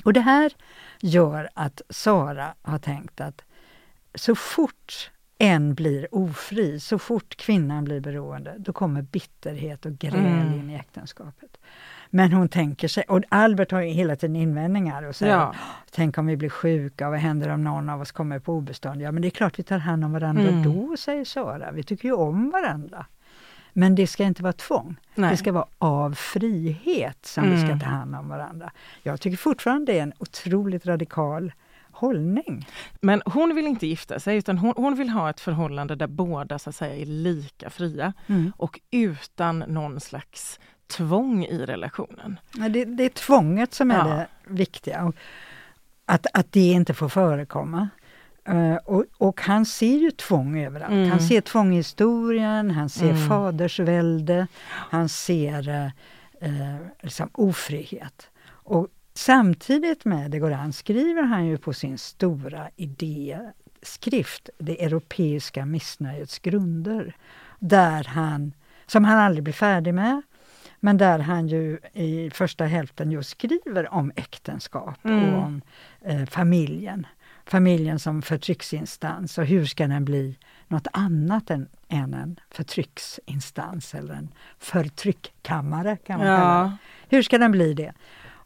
Och 0.04 0.14
det 0.14 0.22
här 0.22 0.54
gör 1.00 1.50
att 1.54 1.82
Sara 1.90 2.54
har 2.62 2.80
tänkt 2.80 3.22
att 3.22 3.44
så 4.16 4.36
fort 4.36 5.12
en 5.42 5.74
blir 5.74 6.16
ofri, 6.16 6.80
så 6.80 7.00
fort 7.00 7.36
kvinnan 7.36 7.84
blir 7.84 8.00
beroende, 8.00 8.56
då 8.58 8.74
kommer 8.74 9.02
bitterhet 9.02 9.86
och 9.86 9.92
gräl 9.92 10.16
mm. 10.16 10.54
in 10.54 10.70
i 10.70 10.76
äktenskapet. 10.76 11.58
Men 12.10 12.34
hon 12.34 12.50
tänker 12.50 12.88
sig, 12.88 13.04
och 13.08 13.24
Albert 13.30 13.72
har 13.72 13.82
ju 13.82 13.90
hela 13.90 14.16
tiden 14.16 14.36
invändningar 14.36 15.04
och 15.04 15.16
säger 15.16 15.34
ja. 15.34 15.56
Tänk 15.92 16.18
om 16.18 16.26
vi 16.26 16.38
blir 16.38 16.50
sjuka, 16.50 17.10
vad 17.10 17.20
händer 17.20 17.50
om 17.50 17.64
någon 17.64 17.90
av 17.90 18.02
oss 18.02 18.12
kommer 18.12 18.40
på 18.40 18.54
obestånd? 18.54 19.02
Ja 19.02 19.12
men 19.12 19.22
det 19.22 19.28
är 19.28 19.30
klart 19.30 19.60
vi 19.60 19.64
tar 19.64 19.78
hand 19.78 20.06
om 20.06 20.12
varandra 20.12 20.48
mm. 20.48 20.64
då, 20.64 20.98
säger 20.98 21.26
Sara. 21.26 21.72
Vi 21.72 21.84
tycker 21.84 22.08
ju 22.08 22.14
om 22.14 22.50
varandra. 22.50 23.06
Men 23.74 23.96
det 23.96 24.08
ska 24.08 24.24
inte 24.24 24.44
vara 24.44 24.54
tvång. 24.54 24.96
Nej. 25.16 25.32
Det 25.32 25.38
ska 25.38 25.52
vara 25.52 25.68
av 25.78 26.14
frihet 26.14 27.26
som 27.26 27.44
mm. 27.44 27.56
vi 27.56 27.62
ska 27.62 27.68
mm. 27.68 27.80
ta 27.80 27.86
hand 27.86 28.16
om 28.16 28.30
varandra. 28.30 28.72
Jag 29.04 29.22
tycker 29.22 29.38
fortfarande 29.38 29.92
det 29.92 30.00
är 30.00 30.04
en 30.04 30.14
otroligt 30.18 30.86
radikal 30.86 31.52
hållning. 32.02 32.68
Men 33.02 33.22
hon 33.26 33.56
vill 33.56 33.68
inte 33.68 33.88
gifta 33.88 34.20
sig 34.20 34.38
utan 34.38 34.58
hon, 34.58 34.74
hon 34.78 34.96
vill 34.96 35.10
ha 35.10 35.30
ett 35.30 35.40
förhållande 35.40 35.96
där 35.96 36.08
båda 36.08 36.60
så 36.60 36.70
att 36.70 36.76
säga 36.76 36.96
är 36.96 37.06
lika 37.06 37.70
fria 37.70 38.14
mm. 38.28 38.54
och 38.58 38.80
utan 38.92 39.60
någon 39.60 40.00
slags 40.00 40.60
tvång 40.88 41.46
i 41.46 41.66
relationen. 41.66 42.40
Ja, 42.58 42.70
det, 42.70 42.86
det 42.86 43.04
är 43.04 43.10
tvånget 43.10 43.74
som 43.74 43.92
är 43.92 43.98
ja. 43.98 44.04
det 44.04 44.28
viktiga. 44.46 45.14
Att, 46.06 46.28
att 46.34 46.52
det 46.52 46.72
inte 46.72 46.94
får 46.94 47.10
förekomma. 47.10 47.90
Uh, 48.50 48.76
och, 48.76 49.06
och, 49.18 49.42
han 49.42 49.66
ser 49.66 49.98
ju 49.98 50.12
tvång 50.12 50.60
överallt. 50.60 50.92
Mm. 50.92 51.10
Han 51.10 51.20
ser 51.20 51.42
tvång 51.42 51.74
i 51.74 51.78
historien, 51.78 52.72
han 52.72 52.90
ser 52.90 53.10
mm. 53.10 53.28
fadersvälde, 53.28 54.48
han 54.68 55.10
ser 55.10 55.70
uh, 55.70 55.86
uh, 56.50 56.76
liksom 57.02 57.30
ofrihet. 57.34 58.30
Och 58.48 58.88
Samtidigt 59.26 60.06
med 60.06 60.32
det 60.32 60.40
Goran 60.40 60.74
skriver 60.74 61.24
han 61.24 61.46
ju 61.46 61.58
på 61.58 61.74
sin 61.74 61.98
stora 61.98 62.70
idéskrift, 62.76 64.50
Det 64.58 64.86
europeiska 64.86 65.66
missnöjets 65.66 66.40
grunder, 66.40 67.16
där 67.60 68.04
han, 68.04 68.54
som 68.86 69.04
han 69.04 69.20
aldrig 69.20 69.44
blir 69.44 69.54
färdig 69.54 69.94
med, 69.94 70.22
men 70.80 70.98
där 70.98 71.20
han 71.20 71.48
ju 71.48 71.80
i 71.94 72.30
första 72.30 72.66
hälften 72.66 73.12
just 73.12 73.30
skriver 73.30 73.94
om 73.94 74.12
äktenskap 74.16 75.06
mm. 75.06 75.34
och 75.34 75.44
om 75.44 75.62
eh, 76.02 76.26
familjen. 76.26 77.08
Familjen 77.46 78.00
som 78.00 78.22
förtrycksinstans 78.22 79.38
och 79.38 79.46
hur 79.46 79.66
ska 79.66 79.88
den 79.88 80.06
bli 80.06 80.38
något 80.68 80.88
annat 80.94 81.50
än, 81.50 81.68
än 81.88 82.14
en 82.14 82.40
förtrycksinstans 82.50 83.96
eller 83.96 84.14
en 84.14 84.30
förtryckkammare 84.60 85.98
kan 85.98 86.18
man 86.18 86.28
ja. 86.28 86.38
kalla 86.38 86.64
det. 86.64 87.16
Hur 87.16 87.24
ska 87.24 87.38
den 87.38 87.52
bli 87.52 87.74
det? 87.74 87.94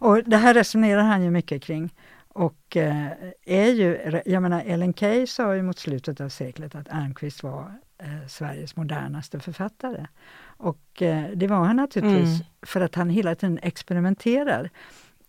Och 0.06 0.24
det 0.24 0.38
här 0.38 0.54
resonerar 0.54 1.04
han 1.04 1.24
ju 1.24 1.32
mycket 1.32 1.63
kring. 1.63 1.94
Och 2.28 2.78
eh, 2.78 3.08
är 3.46 3.72
ju, 3.72 4.22
jag 4.26 4.41
menar 4.41 4.63
Ellen 4.65 4.94
Key 4.94 5.28
sa 5.28 5.56
ju 5.56 5.63
mot 5.63 5.80
slutet 5.80 6.22
av 6.22 6.30
seklet 6.30 6.76
att 6.76 6.89
Almqvist 6.89 7.44
var 7.44 7.80
eh, 7.98 8.28
Sveriges 8.28 8.76
modernaste 8.76 9.39
författare. 9.39 10.08
Och 10.58 11.02
eh, 11.02 11.30
det 11.36 11.48
var 11.48 11.65
han 11.65 11.76
naturligtvis 11.76 12.30
mm. 12.30 12.46
för 12.62 12.82
att 12.82 12.96
han 12.96 13.10
hela 13.10 13.36
tiden 13.36 13.60
experimenterar. 13.62 14.70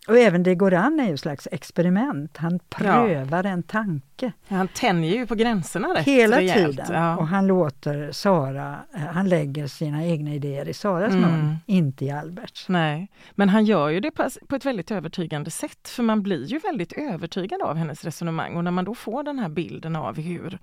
Och 0.07 0.17
även 0.17 0.43
det 0.43 0.55
går 0.55 0.73
an 0.73 0.99
är 0.99 1.09
ju 1.09 1.17
slags 1.17 1.47
experiment. 1.51 2.37
Han 2.37 2.59
prövar 2.69 3.43
ja. 3.43 3.49
en 3.49 3.63
tanke. 3.63 4.31
Han 4.47 4.67
tänjer 4.67 5.15
ju 5.15 5.27
på 5.27 5.35
gränserna 5.35 5.87
rätt 5.87 6.05
Hela 6.05 6.37
rejält. 6.37 6.77
tiden. 6.77 6.85
Ja. 6.93 7.17
Och 7.17 7.27
han 7.27 7.47
låter 7.47 8.11
Sara, 8.11 8.79
eh, 8.93 8.99
han 8.99 9.29
lägger 9.29 9.67
sina 9.67 10.05
egna 10.05 10.33
idéer 10.33 10.67
i 10.67 10.73
Saras 10.73 11.13
mm. 11.13 11.31
mun, 11.31 11.57
inte 11.65 12.05
i 12.05 12.11
Alberts. 12.11 12.69
Nej, 12.69 13.11
men 13.35 13.49
han 13.49 13.65
gör 13.65 13.89
ju 13.89 13.99
det 13.99 14.11
på 14.47 14.55
ett 14.55 14.65
väldigt 14.65 14.91
övertygande 14.91 15.51
sätt. 15.51 15.87
För 15.87 16.03
man 16.03 16.23
blir 16.23 16.45
ju 16.45 16.59
väldigt 16.59 16.93
övertygad 16.93 17.61
av 17.61 17.75
hennes 17.75 18.05
resonemang 18.05 18.55
och 18.55 18.63
när 18.63 18.71
man 18.71 18.85
då 18.85 18.95
får 18.95 19.23
den 19.23 19.39
här 19.39 19.49
bilden 19.49 19.95
av 19.95 20.17
hur 20.17 20.59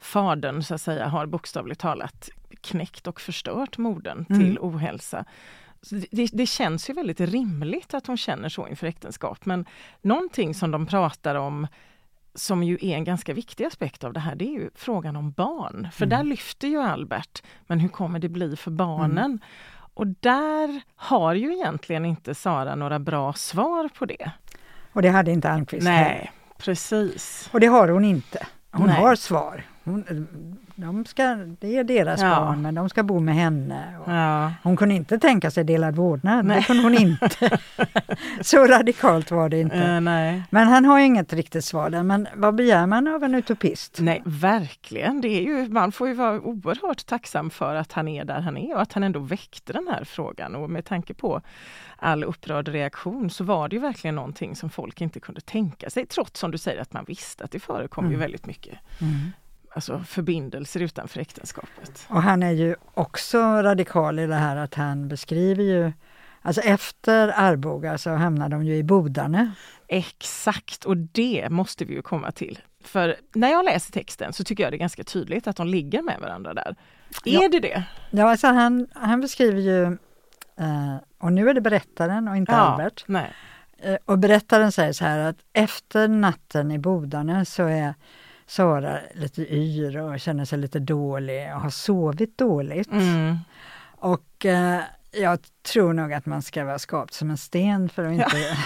fadern 0.00 0.62
så 0.62 0.74
att 0.74 0.80
säga 0.80 1.08
har 1.08 1.26
bokstavligt 1.26 1.80
talat 1.80 2.30
knäckt 2.60 3.06
och 3.06 3.20
förstört 3.20 3.78
modern 3.78 4.26
mm. 4.30 4.40
till 4.40 4.58
ohälsa 4.60 5.24
det, 6.10 6.26
det, 6.32 6.46
känns 6.46 6.90
ju 6.90 6.94
väldigt 6.94 7.20
rimligt 7.20 7.94
att 7.94 8.06
hon 8.06 8.16
känner 8.16 8.48
så 8.48 8.68
inför 8.68 8.86
äktenskap 8.86 9.44
men 9.46 9.64
någonting 10.02 10.54
som 10.54 10.70
de 10.70 10.86
pratar 10.86 11.34
om 11.34 11.66
som 12.34 12.62
ju 12.62 12.78
är 12.80 12.94
en 12.94 13.04
ganska 13.04 13.34
viktig 13.34 13.64
aspekt 13.64 14.04
av 14.04 14.12
det 14.12 14.20
här, 14.20 14.34
det 14.34 14.44
är 14.44 14.52
ju 14.52 14.70
frågan 14.74 15.16
om 15.16 15.30
barn. 15.30 15.88
För 15.92 16.06
mm. 16.06 16.18
där 16.18 16.24
lyfter 16.24 16.68
ju 16.68 16.82
Albert, 16.82 17.42
men 17.66 17.80
hur 17.80 17.88
kommer 17.88 18.18
det 18.18 18.28
bli 18.28 18.56
för 18.56 18.70
barnen? 18.70 19.24
Mm. 19.24 19.40
Och 19.94 20.06
där 20.06 20.80
har 20.96 21.34
ju 21.34 21.52
egentligen 21.52 22.04
inte 22.04 22.34
Sara 22.34 22.74
några 22.74 22.98
bra 22.98 23.32
svar 23.32 23.88
på 23.98 24.06
det. 24.06 24.30
Och 24.92 25.02
det 25.02 25.08
hade 25.08 25.30
inte 25.30 25.50
Almqvist 25.50 25.84
Nej, 25.84 26.32
precis. 26.58 27.48
Och 27.52 27.60
det 27.60 27.66
har 27.66 27.88
hon 27.88 28.04
inte. 28.04 28.46
Hon 28.70 28.86
Nej. 28.86 28.96
har 28.96 29.14
svar. 29.14 29.64
Hon, 29.84 30.28
de 30.80 31.04
ska, 31.04 31.22
det 31.60 31.76
är 31.76 31.84
deras 31.84 32.20
Ja. 32.22 32.28
barn 32.40 32.62
men 32.62 32.74
de 32.74 32.88
ska 32.88 33.02
bo 33.02 33.20
med 33.20 33.34
henne. 33.34 33.94
Ja. 34.06 34.52
Hon 34.62 34.76
kunde 34.76 34.94
inte 34.94 35.18
tänka 35.18 35.50
sig 35.50 35.64
delad 35.64 35.94
vårdnad, 35.96 36.44
Nej. 36.44 36.56
det 36.56 36.62
kunde 36.66 36.82
hon 36.82 36.94
inte. 36.94 37.58
Så 38.40 38.64
radikalt 38.66 39.30
var 39.30 39.48
det 39.48 39.60
inte. 39.60 40.00
Nej. 40.00 40.42
Men 40.50 40.68
han 40.68 40.84
har 40.84 40.98
ju 40.98 41.04
inget 41.04 41.32
riktigt 41.32 41.64
svar 41.64 41.90
där. 41.90 42.02
Men 42.02 42.28
vad 42.34 42.54
begär 42.54 42.86
man 42.86 43.08
av 43.08 43.24
en 43.24 43.34
utopist? 43.34 43.96
Nej, 44.00 44.22
verkligen. 44.24 45.20
Det 45.20 45.28
är 45.28 45.42
ju, 45.42 45.68
man 45.68 45.92
får 45.92 46.08
ju 46.08 46.14
vara 46.14 46.40
oerhört 46.40 47.06
tacksam 47.06 47.50
för 47.50 47.74
att 47.74 47.92
han 47.92 48.08
är 48.08 48.24
där 48.24 48.40
han 48.40 48.56
är 48.56 48.74
och 48.74 48.82
att 48.82 48.92
han 48.92 49.02
ändå 49.02 49.20
väckte 49.20 49.72
den 49.72 49.88
här 49.90 50.04
frågan. 50.04 50.54
Och 50.54 50.70
med 50.70 50.84
tanke 50.84 51.14
på 51.14 51.40
all 51.96 52.24
upprörd 52.24 52.68
reaktion 52.68 53.30
så 53.30 53.44
var 53.44 53.68
det 53.68 53.76
ju 53.76 53.82
verkligen 53.82 54.14
någonting 54.14 54.56
som 54.56 54.70
folk 54.70 55.00
inte 55.00 55.20
kunde 55.20 55.40
tänka 55.40 55.90
sig. 55.90 56.06
Trots 56.06 56.40
som 56.40 56.50
du 56.50 56.58
säger 56.58 56.82
att 56.82 56.92
man 56.92 57.04
visste 57.08 57.44
att 57.44 57.50
det 57.50 57.60
förekom 57.60 58.04
ju 58.04 58.08
Mm. 58.10 58.20
väldigt 58.20 58.46
mycket 58.46 58.78
Mm. 59.00 59.14
Alltså 59.74 59.98
förbindelser 59.98 60.80
utanför 60.80 61.20
äktenskapet. 61.20 62.06
Och 62.08 62.22
han 62.22 62.42
är 62.42 62.50
ju 62.50 62.76
också 62.94 63.38
radikal 63.38 64.18
i 64.18 64.26
det 64.26 64.34
här 64.34 64.56
att 64.56 64.74
han 64.74 65.08
beskriver 65.08 65.64
ju 65.64 65.92
Alltså 66.42 66.60
efter 66.60 67.32
Arboga 67.36 67.98
så 67.98 68.10
hamnar 68.10 68.48
de 68.48 68.64
ju 68.64 68.76
i 68.76 68.82
Bodane. 68.82 69.52
Exakt, 69.88 70.84
och 70.84 70.96
det 70.96 71.48
måste 71.50 71.84
vi 71.84 71.94
ju 71.94 72.02
komma 72.02 72.32
till. 72.32 72.58
För 72.84 73.16
när 73.34 73.50
jag 73.50 73.64
läser 73.64 73.92
texten 73.92 74.32
så 74.32 74.44
tycker 74.44 74.62
jag 74.62 74.72
det 74.72 74.76
är 74.76 74.78
ganska 74.78 75.04
tydligt 75.04 75.46
att 75.46 75.56
de 75.56 75.66
ligger 75.66 76.02
med 76.02 76.20
varandra 76.20 76.54
där. 76.54 76.76
Ja. 77.24 77.44
Är 77.44 77.48
det 77.48 77.60
det? 77.60 77.84
Ja, 78.10 78.30
alltså 78.30 78.46
han, 78.46 78.86
han 78.94 79.20
beskriver 79.20 79.60
ju, 79.60 79.84
eh, 80.56 80.96
och 81.18 81.32
nu 81.32 81.50
är 81.50 81.54
det 81.54 81.60
berättaren 81.60 82.28
och 82.28 82.36
inte 82.36 82.52
Albert. 82.52 83.04
Nej. 83.06 83.32
Eh, 83.78 83.96
och 84.04 84.18
berättaren 84.18 84.72
säger 84.72 84.92
så 84.92 85.04
här 85.04 85.18
att 85.18 85.36
efter 85.52 86.08
natten 86.08 86.70
i 86.70 86.78
Bodane 86.78 87.44
så 87.44 87.66
är 87.66 87.94
Sara 88.50 88.98
lite 89.14 89.54
yr 89.54 89.96
och 89.96 90.20
känner 90.20 90.44
sig 90.44 90.58
lite 90.58 90.78
dålig 90.78 91.54
och 91.54 91.60
har 91.60 91.70
sovit 91.70 92.38
dåligt. 92.38 92.92
Mm. 92.92 93.38
Och 93.96 94.46
eh, 94.46 94.80
jag 95.12 95.38
tror 95.62 95.92
nog 95.92 96.12
att 96.12 96.26
man 96.26 96.42
ska 96.42 96.64
vara 96.64 96.78
skapt 96.78 97.14
som 97.14 97.30
en 97.30 97.36
sten 97.36 97.88
för 97.88 98.04
att 98.04 98.12
inte, 98.12 98.56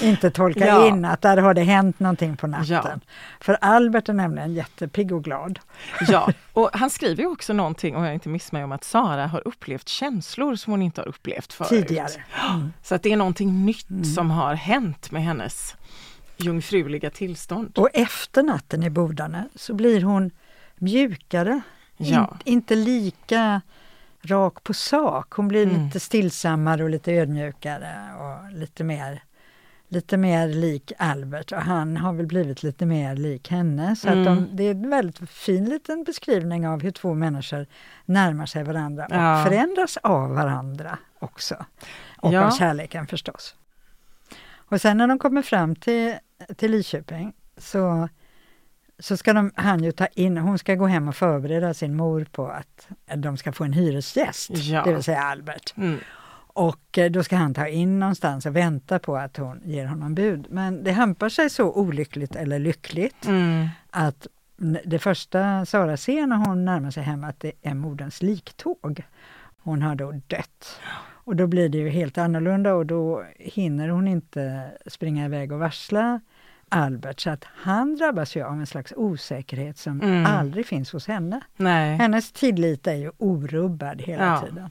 inte 0.06 0.30
tolka 0.30 0.66
Ja. 0.66 0.88
in 0.88 1.04
att 1.04 1.22
där 1.22 1.36
har 1.36 1.54
det 1.54 1.62
hänt 1.62 2.00
någonting 2.00 2.36
på 2.36 2.46
natten. 2.46 2.68
Ja. 2.84 3.00
För 3.40 3.58
Albert 3.60 4.08
är 4.08 4.12
nämligen 4.12 4.54
jättepigg 4.54 5.12
och 5.12 5.24
glad. 5.24 5.58
Ja, 6.08 6.32
och 6.52 6.70
han 6.72 6.90
skriver 6.90 7.26
också 7.26 7.52
någonting, 7.52 7.96
om 7.96 8.04
jag 8.04 8.14
inte 8.14 8.28
mig, 8.52 8.64
om 8.64 8.72
att 8.72 8.84
Sara 8.84 9.26
har 9.26 9.48
upplevt 9.48 9.88
känslor 9.88 10.56
som 10.56 10.70
hon 10.70 10.82
inte 10.82 11.00
har 11.00 11.08
upplevt 11.08 11.52
förut. 11.52 11.68
Tidigare. 11.68 12.22
Mm. 12.50 12.72
Så 12.82 12.94
att 12.94 13.02
det 13.02 13.12
är 13.12 13.16
någonting 13.16 13.64
nytt 13.64 14.06
som 14.14 14.30
har 14.30 14.54
hänt 14.54 15.10
med 15.10 15.22
hennes 15.22 15.76
jungfruliga 16.38 17.10
tillstånd. 17.10 17.78
Och 17.78 17.88
efter 17.92 18.42
natten 18.42 18.82
i 18.82 18.90
Bodane 18.90 19.48
så 19.54 19.74
blir 19.74 20.02
hon 20.02 20.30
mjukare, 20.76 21.60
Ja. 21.96 22.36
In, 22.44 22.52
inte 22.54 22.74
lika 22.74 23.60
rak 24.22 24.62
på 24.62 24.74
sak. 24.74 25.32
Hon 25.32 25.48
blir 25.48 25.66
Mm. 25.66 25.84
lite 25.84 26.00
stillsammare 26.00 26.84
och 26.84 26.90
lite 26.90 27.12
ödmjukare 27.12 27.94
och 28.18 28.52
lite 28.52 28.84
mer, 28.84 29.22
lite 29.88 30.16
mer 30.16 30.48
lik 30.48 30.92
Albert 30.98 31.52
och 31.52 31.58
han 31.58 31.96
har 31.96 32.12
väl 32.12 32.26
blivit 32.26 32.62
lite 32.62 32.86
mer 32.86 33.16
lik 33.16 33.50
henne. 33.50 33.96
Så 33.96 34.08
att 34.08 34.14
Mm. 34.14 34.24
de, 34.24 34.48
det 34.56 34.64
är 34.64 34.70
en 34.70 34.90
väldigt 34.90 35.30
fin 35.30 35.64
liten 35.64 36.04
beskrivning 36.04 36.68
av 36.68 36.82
hur 36.82 36.90
två 36.90 37.14
människor 37.14 37.66
närmar 38.04 38.46
sig 38.46 38.64
varandra 38.64 39.06
och 39.06 39.14
Ja. 39.16 39.44
förändras 39.44 39.96
av 39.96 40.30
varandra 40.34 40.98
också. 41.18 41.64
Och 42.18 42.32
Ja. 42.32 42.46
av 42.46 42.50
kärleken 42.50 43.06
förstås. 43.06 43.54
Och 44.70 44.80
sen 44.80 44.96
när 44.98 45.06
de 45.08 45.18
kommer 45.18 45.42
fram 45.42 45.76
till, 45.76 46.14
till 46.56 46.70
Lidköping 46.70 47.32
så, 47.56 48.08
så 48.98 49.16
ska 49.16 49.32
de, 49.32 49.50
han 49.54 49.82
ju 49.84 49.92
ta 49.92 50.06
in, 50.06 50.36
hon 50.38 50.58
ska 50.58 50.74
gå 50.74 50.86
hem 50.86 51.08
och 51.08 51.16
förbereda 51.16 51.74
sin 51.74 51.96
mor 51.96 52.24
på 52.32 52.46
att 52.48 52.88
de 53.16 53.36
ska 53.36 53.52
få 53.52 53.64
en 53.64 53.72
hyresgäst, 53.72 54.50
Ja. 54.50 54.84
det 54.84 54.92
vill 54.94 55.02
säga 55.02 55.22
Albert. 55.22 55.74
Mm. 55.76 55.98
Och 56.52 56.98
eh, 56.98 57.10
då 57.10 57.22
ska 57.24 57.36
han 57.36 57.54
ta 57.54 57.66
in 57.68 57.98
någonstans 57.98 58.46
och 58.46 58.56
vänta 58.56 58.98
på 58.98 59.16
att 59.16 59.36
hon 59.36 59.60
ger 59.64 59.86
honom 59.86 60.14
bud. 60.14 60.46
Men 60.50 60.84
det 60.84 60.92
hampar 60.92 61.28
sig 61.28 61.50
så 61.50 61.72
olyckligt 61.72 62.36
eller 62.36 62.58
lyckligt 62.58 63.26
Mm. 63.26 63.68
att 63.90 64.26
det 64.84 64.98
första 64.98 65.66
Sara 65.66 65.96
ser 65.96 66.26
när 66.26 66.36
hon 66.36 66.64
närmar 66.64 66.90
sig 66.90 67.02
hem 67.02 67.24
att 67.24 67.40
det 67.40 67.52
är 67.62 67.74
moderns 67.74 68.22
liktåg. 68.22 69.02
Hon 69.62 69.82
har 69.82 69.94
då 69.94 70.12
dött. 70.26 70.80
Och 71.28 71.36
då 71.36 71.46
blir 71.46 71.68
det 71.68 71.78
ju 71.78 71.88
helt 71.88 72.18
annorlunda 72.18 72.74
och 72.74 72.86
då 72.86 73.24
hinner 73.38 73.88
hon 73.88 74.08
inte 74.08 74.70
springa 74.86 75.24
iväg 75.24 75.52
och 75.52 75.58
varsla 75.58 76.20
Albert 76.68 77.20
så 77.20 77.30
att 77.30 77.44
han 77.44 77.96
drabbas 77.96 78.36
ju 78.36 78.42
av 78.42 78.52
en 78.52 78.66
slags 78.66 78.92
osäkerhet 78.96 79.78
som 79.78 80.00
Mm. 80.00 80.26
aldrig 80.26 80.66
finns 80.66 80.92
hos 80.92 81.06
henne. 81.08 81.40
Nej. 81.56 81.96
Hennes 81.96 82.32
tillit 82.32 82.86
är 82.86 82.94
ju 82.94 83.10
orubbad 83.18 84.02
hela 84.02 84.24
Ja. 84.24 84.40
tiden. 84.48 84.70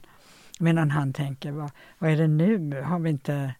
Medan 0.60 0.92
han 0.92 1.14
tänker, 1.14 1.52
vad, 1.52 1.72
vad 2.00 2.10
är 2.12 2.18
det 2.18 2.28
nu? 2.28 2.82
Har 2.82 3.00
vi 3.00 3.10
inte... 3.10 3.54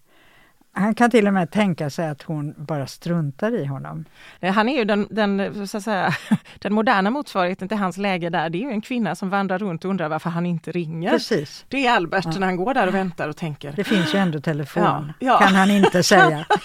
Han 0.78 0.96
kan 0.96 1.12
till 1.12 1.28
och 1.28 1.34
med 1.34 1.52
tänka 1.52 1.90
sig 1.90 2.10
att 2.10 2.22
hon 2.22 2.54
bara 2.58 2.88
struntar 2.88 3.56
i 3.56 3.66
honom. 3.66 4.06
Nej, 4.40 4.52
Han 4.52 4.70
är 4.70 4.78
ju 4.78 4.86
den, 4.86 5.08
den, 5.10 5.68
så 5.68 5.78
att 5.78 5.84
säga, 5.84 6.14
den 6.60 6.74
moderna 6.74 7.10
motsvarigheten 7.10 7.68
till 7.68 7.78
hans 7.78 7.98
läge 7.98 8.30
där. 8.30 8.50
Det 8.50 8.58
är 8.58 8.62
ju 8.62 8.70
en 8.72 8.82
kvinna 8.82 9.16
som 9.16 9.30
vandrar 9.30 9.60
runt 9.60 9.86
och 9.86 9.92
undrar 9.92 10.10
varför 10.10 10.30
han 10.30 10.46
inte 10.46 10.72
ringer. 10.72 11.10
Precis. 11.10 11.66
Det 11.68 11.88
är 11.88 11.92
Albert 11.96 12.26
Ja. 12.26 12.32
när 12.40 12.48
han 12.48 12.56
går 12.56 12.74
där 12.74 12.88
och 12.88 12.94
väntar 12.94 13.30
och 13.30 13.38
tänker. 13.38 13.74
Det 13.76 13.84
finns 13.84 14.14
ju 14.16 14.20
ändå 14.20 14.40
telefon, 14.42 14.84
Ja, 15.20 15.28
ja. 15.28 15.38
kan 15.40 15.56
han 15.56 15.72
inte 15.72 16.04
säga. 16.04 16.46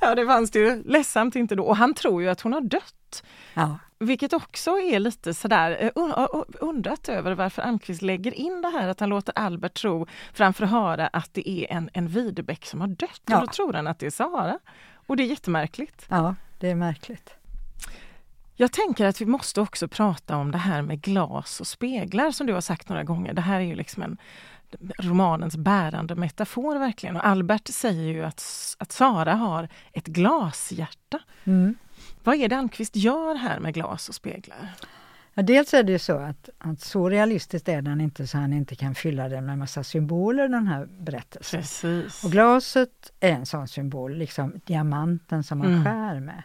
Ja, 0.00 0.14
det 0.14 0.26
fanns 0.26 0.50
det 0.50 0.58
ju 0.58 0.82
ledsamt 0.86 1.36
inte 1.36 1.54
då. 1.54 1.64
Och 1.64 1.76
han 1.76 1.94
tror 1.94 2.22
ju 2.22 2.28
att 2.28 2.40
hon 2.40 2.52
har 2.52 2.60
dött. 2.60 2.82
Ja. 3.54 3.78
Vilket 3.98 4.32
också 4.32 4.70
är 4.70 4.98
lite 4.98 5.34
sådär 5.34 5.76
eh, 5.80 5.90
un- 5.94 6.44
undrat 6.60 7.08
över 7.08 7.32
varför 7.34 7.62
Almqvist 7.62 8.02
lägger 8.02 8.34
in 8.34 8.62
det 8.62 8.68
här 8.68 8.88
att 8.88 9.00
han 9.00 9.08
låter 9.08 9.32
Albert 9.38 9.74
tro 9.74 10.06
framför 10.32 10.64
att 10.64 10.70
höra 10.70 11.06
att 11.06 11.34
det 11.34 11.48
är 11.50 11.76
en, 11.76 11.90
en 11.92 12.08
Videbäck 12.08 12.66
som 12.66 12.80
har 12.80 12.88
dött. 12.88 13.20
Ja. 13.26 13.36
Och 13.36 13.46
då 13.46 13.52
tror 13.52 13.72
han 13.72 13.86
att 13.86 13.98
det 13.98 14.06
är 14.06 14.10
Sara. 14.10 14.58
Och 15.06 15.16
det 15.16 15.22
är 15.22 15.26
jättemärkligt. 15.26 16.06
ja, 16.08 16.34
det 16.60 16.70
är 16.70 16.74
märkligt. 16.74 17.30
Jag 18.58 18.72
tänker 18.72 19.06
att 19.06 19.20
vi 19.20 19.26
måste 19.26 19.60
också 19.60 19.88
prata 19.88 20.36
om 20.36 20.50
det 20.50 20.58
här 20.58 20.82
med 20.82 21.00
glas 21.02 21.60
och 21.60 21.66
speglar 21.66 22.30
som 22.30 22.46
du 22.46 22.52
har 22.52 22.60
sagt 22.60 22.88
några 22.88 23.04
gånger. 23.04 23.32
Det 23.34 23.40
här 23.40 23.56
är 23.60 23.64
ju 23.64 23.74
liksom 23.74 24.02
en 24.02 24.18
romanens 24.98 25.56
bärande 25.56 26.14
metafor 26.14 26.78
verkligen. 26.78 27.16
Och 27.16 27.26
Albert 27.26 27.68
säger 27.68 28.12
ju 28.12 28.24
att, 28.24 28.76
att 28.78 28.92
Sara 28.92 29.34
har 29.34 29.68
ett 29.92 30.06
glashjärta. 30.06 31.18
Mm. 31.44 31.74
Vad 32.26 32.36
är 32.36 32.48
det 32.48 32.56
Almqvist 32.56 32.96
gör 32.96 33.34
här 33.34 33.60
med 33.60 33.74
glas 33.74 34.08
och 34.08 34.14
speglar? 34.14 34.68
Ja, 35.34 35.42
dels 35.42 35.74
är 35.74 35.82
det 35.82 35.92
ju 35.92 35.98
så 35.98 36.18
att, 36.18 36.48
att 36.58 36.80
så 36.80 37.08
realistiskt 37.10 37.68
är 37.68 37.82
den 37.82 38.00
inte 38.00 38.26
så 38.26 38.38
han 38.38 38.52
inte 38.52 38.74
kan 38.76 38.94
fylla 38.94 39.28
den 39.28 39.46
med 39.46 39.58
massa 39.58 39.84
symboler 39.84 40.48
den 40.48 40.66
här 40.66 40.86
berättelsen. 40.86 41.60
Precis. 41.60 42.24
Och 42.24 42.30
glaset 42.30 43.12
är 43.20 43.32
en 43.32 43.46
sån 43.46 43.68
symbol, 43.68 44.14
liksom 44.16 44.60
diamanten 44.64 45.44
som 45.44 45.58
man 45.58 45.66
Mm. 45.68 45.84
skär 45.84 46.20
med. 46.20 46.42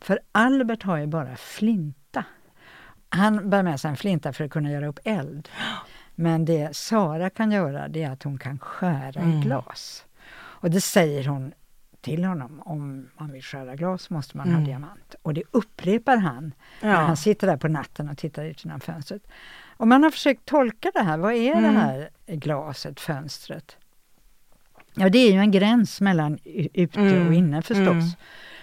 För 0.00 0.18
Albert 0.32 0.82
har 0.82 0.96
ju 0.96 1.06
bara 1.06 1.36
flinta. 1.36 2.24
Han 3.08 3.50
bär 3.50 3.62
med 3.62 3.80
sig 3.80 3.90
en 3.90 3.96
flinta 3.96 4.32
för 4.32 4.44
att 4.44 4.50
kunna 4.50 4.70
göra 4.70 4.86
upp 4.86 5.00
eld. 5.04 5.48
Men 6.14 6.44
det 6.44 6.76
Sara 6.76 7.30
kan 7.30 7.50
göra 7.52 7.88
det 7.88 8.02
är 8.02 8.10
att 8.10 8.22
hon 8.22 8.38
kan 8.38 8.58
skära 8.58 9.20
Mm. 9.20 9.38
i 9.38 9.42
glas. 9.42 10.04
Och 10.34 10.70
det 10.70 10.80
säger 10.80 11.24
hon 11.28 11.52
till 12.02 12.24
honom, 12.24 12.62
om 12.64 13.08
man 13.18 13.32
vill 13.32 13.42
skära 13.42 13.76
glas 13.76 14.10
måste 14.10 14.36
man 14.36 14.46
Mm. 14.48 14.58
ha 14.60 14.66
diamant. 14.66 15.14
Och 15.22 15.34
det 15.34 15.42
upprepar 15.50 16.16
han 16.16 16.54
när 16.80 16.90
Ja. 16.90 16.96
han 16.96 17.16
sitter 17.16 17.46
där 17.46 17.56
på 17.56 17.68
natten 17.68 18.08
och 18.08 18.18
tittar 18.18 18.44
ut 18.44 18.64
genom 18.64 18.80
fönstret. 18.80 19.22
Och 19.76 19.88
man 19.88 20.02
har 20.02 20.10
försökt 20.10 20.44
tolka 20.44 20.90
det 20.94 21.02
här, 21.02 21.18
vad 21.18 21.32
är 21.34 21.52
Mm. 21.52 21.62
det 21.74 21.80
här 21.80 22.08
glaset, 22.26 23.00
fönstret? 23.00 23.76
Ja, 24.94 25.08
det 25.08 25.18
är 25.18 25.32
ju 25.32 25.38
en 25.38 25.50
gräns 25.50 26.00
mellan 26.00 26.38
ute 26.74 27.00
Mm. 27.00 27.26
och 27.28 27.34
inne 27.34 27.62
förstås. 27.62 27.88
Mm. 27.88 28.08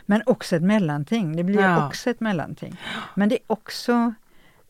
Men 0.05 0.21
också 0.25 0.55
ett 0.55 0.63
mellanting, 0.63 1.35
det 1.35 1.43
blir 1.43 1.61
Ja. 1.61 1.87
också 1.87 2.09
ett 2.09 2.19
mellanting. 2.19 2.75
Men 3.15 3.29
det 3.29 3.35
är 3.35 3.43
också 3.51 4.13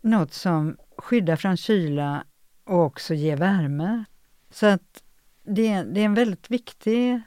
något 0.01 0.33
som 0.33 0.77
skyddar 0.97 1.35
från 1.35 1.57
kyla 1.57 2.23
och 2.63 2.83
också 2.85 3.13
ger 3.13 3.37
värme. 3.37 4.03
Så 4.51 4.65
att 4.65 5.03
det 5.43 5.67
är, 5.67 5.83
det 5.85 6.01
är 6.01 6.05
en 6.05 6.13
väldigt 6.13 6.51
viktig, 6.51 7.21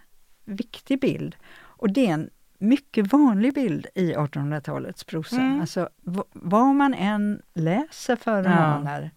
viktig 0.53 1.01
bild. 1.01 1.37
Och 1.55 1.93
det 1.93 2.07
är 2.07 2.13
en 2.13 2.31
mycket 2.59 3.13
vanlig 3.13 3.55
bild 3.55 3.87
i 3.95 4.15
1800-talets 4.15 5.05
prosa. 5.05 5.37
Mm. 5.41 5.61
Alltså, 5.61 5.89
vad 6.33 6.75
man 6.75 6.95
än 6.95 7.43
läser 7.55 8.17
för 8.17 8.45
Ja. 8.45 8.51
romaner, 8.51 9.11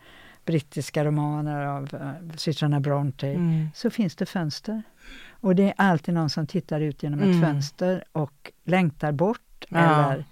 brittiska 0.45 1.05
romaner 1.05 1.65
av 1.65 1.93
uh, 1.93 2.35
systrarna 2.37 2.79
Bronte, 2.79 3.27
Mm. 3.27 3.67
så 3.75 3.89
finns 3.89 4.15
det 4.15 4.25
fönster. 4.25 4.83
Och 5.29 5.55
det 5.55 5.63
är 5.63 5.73
alltid 5.77 6.13
någon 6.13 6.29
som 6.29 6.47
tittar 6.47 6.81
ut 6.81 7.03
genom 7.03 7.19
ett 7.19 7.25
Mm. 7.35 7.41
fönster 7.41 8.03
och 8.11 8.51
längtar 8.63 9.11
bort 9.11 9.65
Ja. 9.69 9.77
eller 10.11 10.25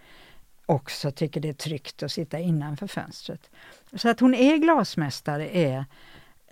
också 0.65 1.11
tycker 1.11 1.41
det 1.41 1.49
är 1.49 1.53
tryggt 1.53 2.03
att 2.03 2.11
sitta 2.11 2.39
innanför 2.39 2.87
fönstret. 2.87 3.49
Så 3.95 4.09
att 4.09 4.19
hon 4.19 4.33
är 4.35 4.57
glasmästare 4.57 5.57
är, 5.57 5.85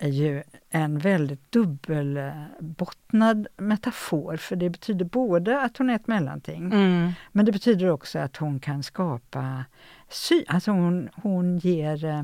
är 0.02 0.08
ju 0.08 0.42
en 0.70 0.98
väldigt 0.98 1.52
dubbelbottnad 1.52 3.46
metafor 3.56 4.36
för 4.36 4.56
det 4.56 4.70
betyder 4.70 5.04
både 5.04 5.60
att 5.60 5.76
hon 5.78 5.90
är 5.90 5.94
ett 5.94 6.06
mellanting 6.06 6.72
Mm. 6.72 7.12
men 7.32 7.44
det 7.44 7.52
betyder 7.52 7.90
också 7.90 8.18
att 8.18 8.36
hon 8.36 8.60
kan 8.60 8.82
skapa 8.82 9.64
sy, 10.08 10.44
alltså 10.48 10.70
hon, 10.70 11.08
hon 11.14 11.58
ger 11.58 12.04
eh, 12.04 12.22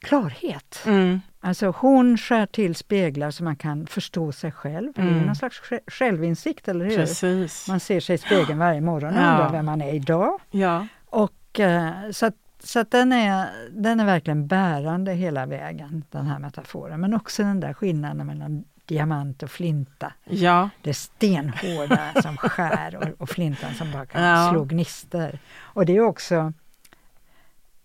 klarhet. 0.00 0.82
Mm. 0.86 1.20
Alltså 1.40 1.74
hon 1.76 2.18
skär 2.18 2.46
till 2.46 2.74
speglar 2.74 3.30
så 3.30 3.44
man 3.44 3.56
kan 3.56 3.86
förstå 3.86 4.32
sig 4.32 4.52
själv. 4.52 4.92
Det 4.92 5.02
är 5.02 5.06
Mm. 5.06 5.22
någon 5.22 5.36
slags 5.36 5.60
sj- 5.62 5.80
självinsikt, 5.90 6.68
eller 6.68 6.84
hur? 6.84 6.96
Precis. 6.96 7.68
Man 7.68 7.80
ser 7.80 8.00
sig 8.00 8.14
i 8.14 8.18
spegeln 8.18 8.58
varje 8.58 8.80
morgon 8.80 9.14
och 9.14 9.20
Ja. 9.22 9.30
undrar 9.30 9.52
vem 9.52 9.66
man 9.66 9.82
är 9.82 9.94
idag. 9.94 10.40
Ja. 10.50 10.86
Och, 11.06 11.60
eh, 11.60 12.10
så 12.10 12.26
att, 12.26 12.34
så 12.64 12.80
att 12.80 12.90
den, 12.90 13.12
är, 13.12 13.48
den 13.70 14.00
är 14.00 14.04
verkligen 14.04 14.46
bärande 14.46 15.12
hela 15.12 15.46
vägen, 15.46 16.04
den 16.10 16.26
här 16.26 16.38
metaforen. 16.38 17.00
Men 17.00 17.14
också 17.14 17.42
den 17.42 17.60
där 17.60 17.72
skillnaden 17.72 18.26
mellan 18.26 18.64
diamant 18.84 19.42
och 19.42 19.50
flinta. 19.50 20.12
ja. 20.24 20.70
Det 20.82 20.94
stenhårda 20.94 22.12
som 22.22 22.36
skär 22.36 22.96
och, 22.96 23.20
och 23.22 23.28
flintan 23.30 23.74
som 23.74 23.92
bara 23.92 24.06
kan 24.06 24.22
Ja. 24.22 24.50
slå 24.50 24.64
gnister. 24.64 25.38
Och 25.60 25.86
det 25.86 25.96
är 25.96 26.00
också 26.00 26.52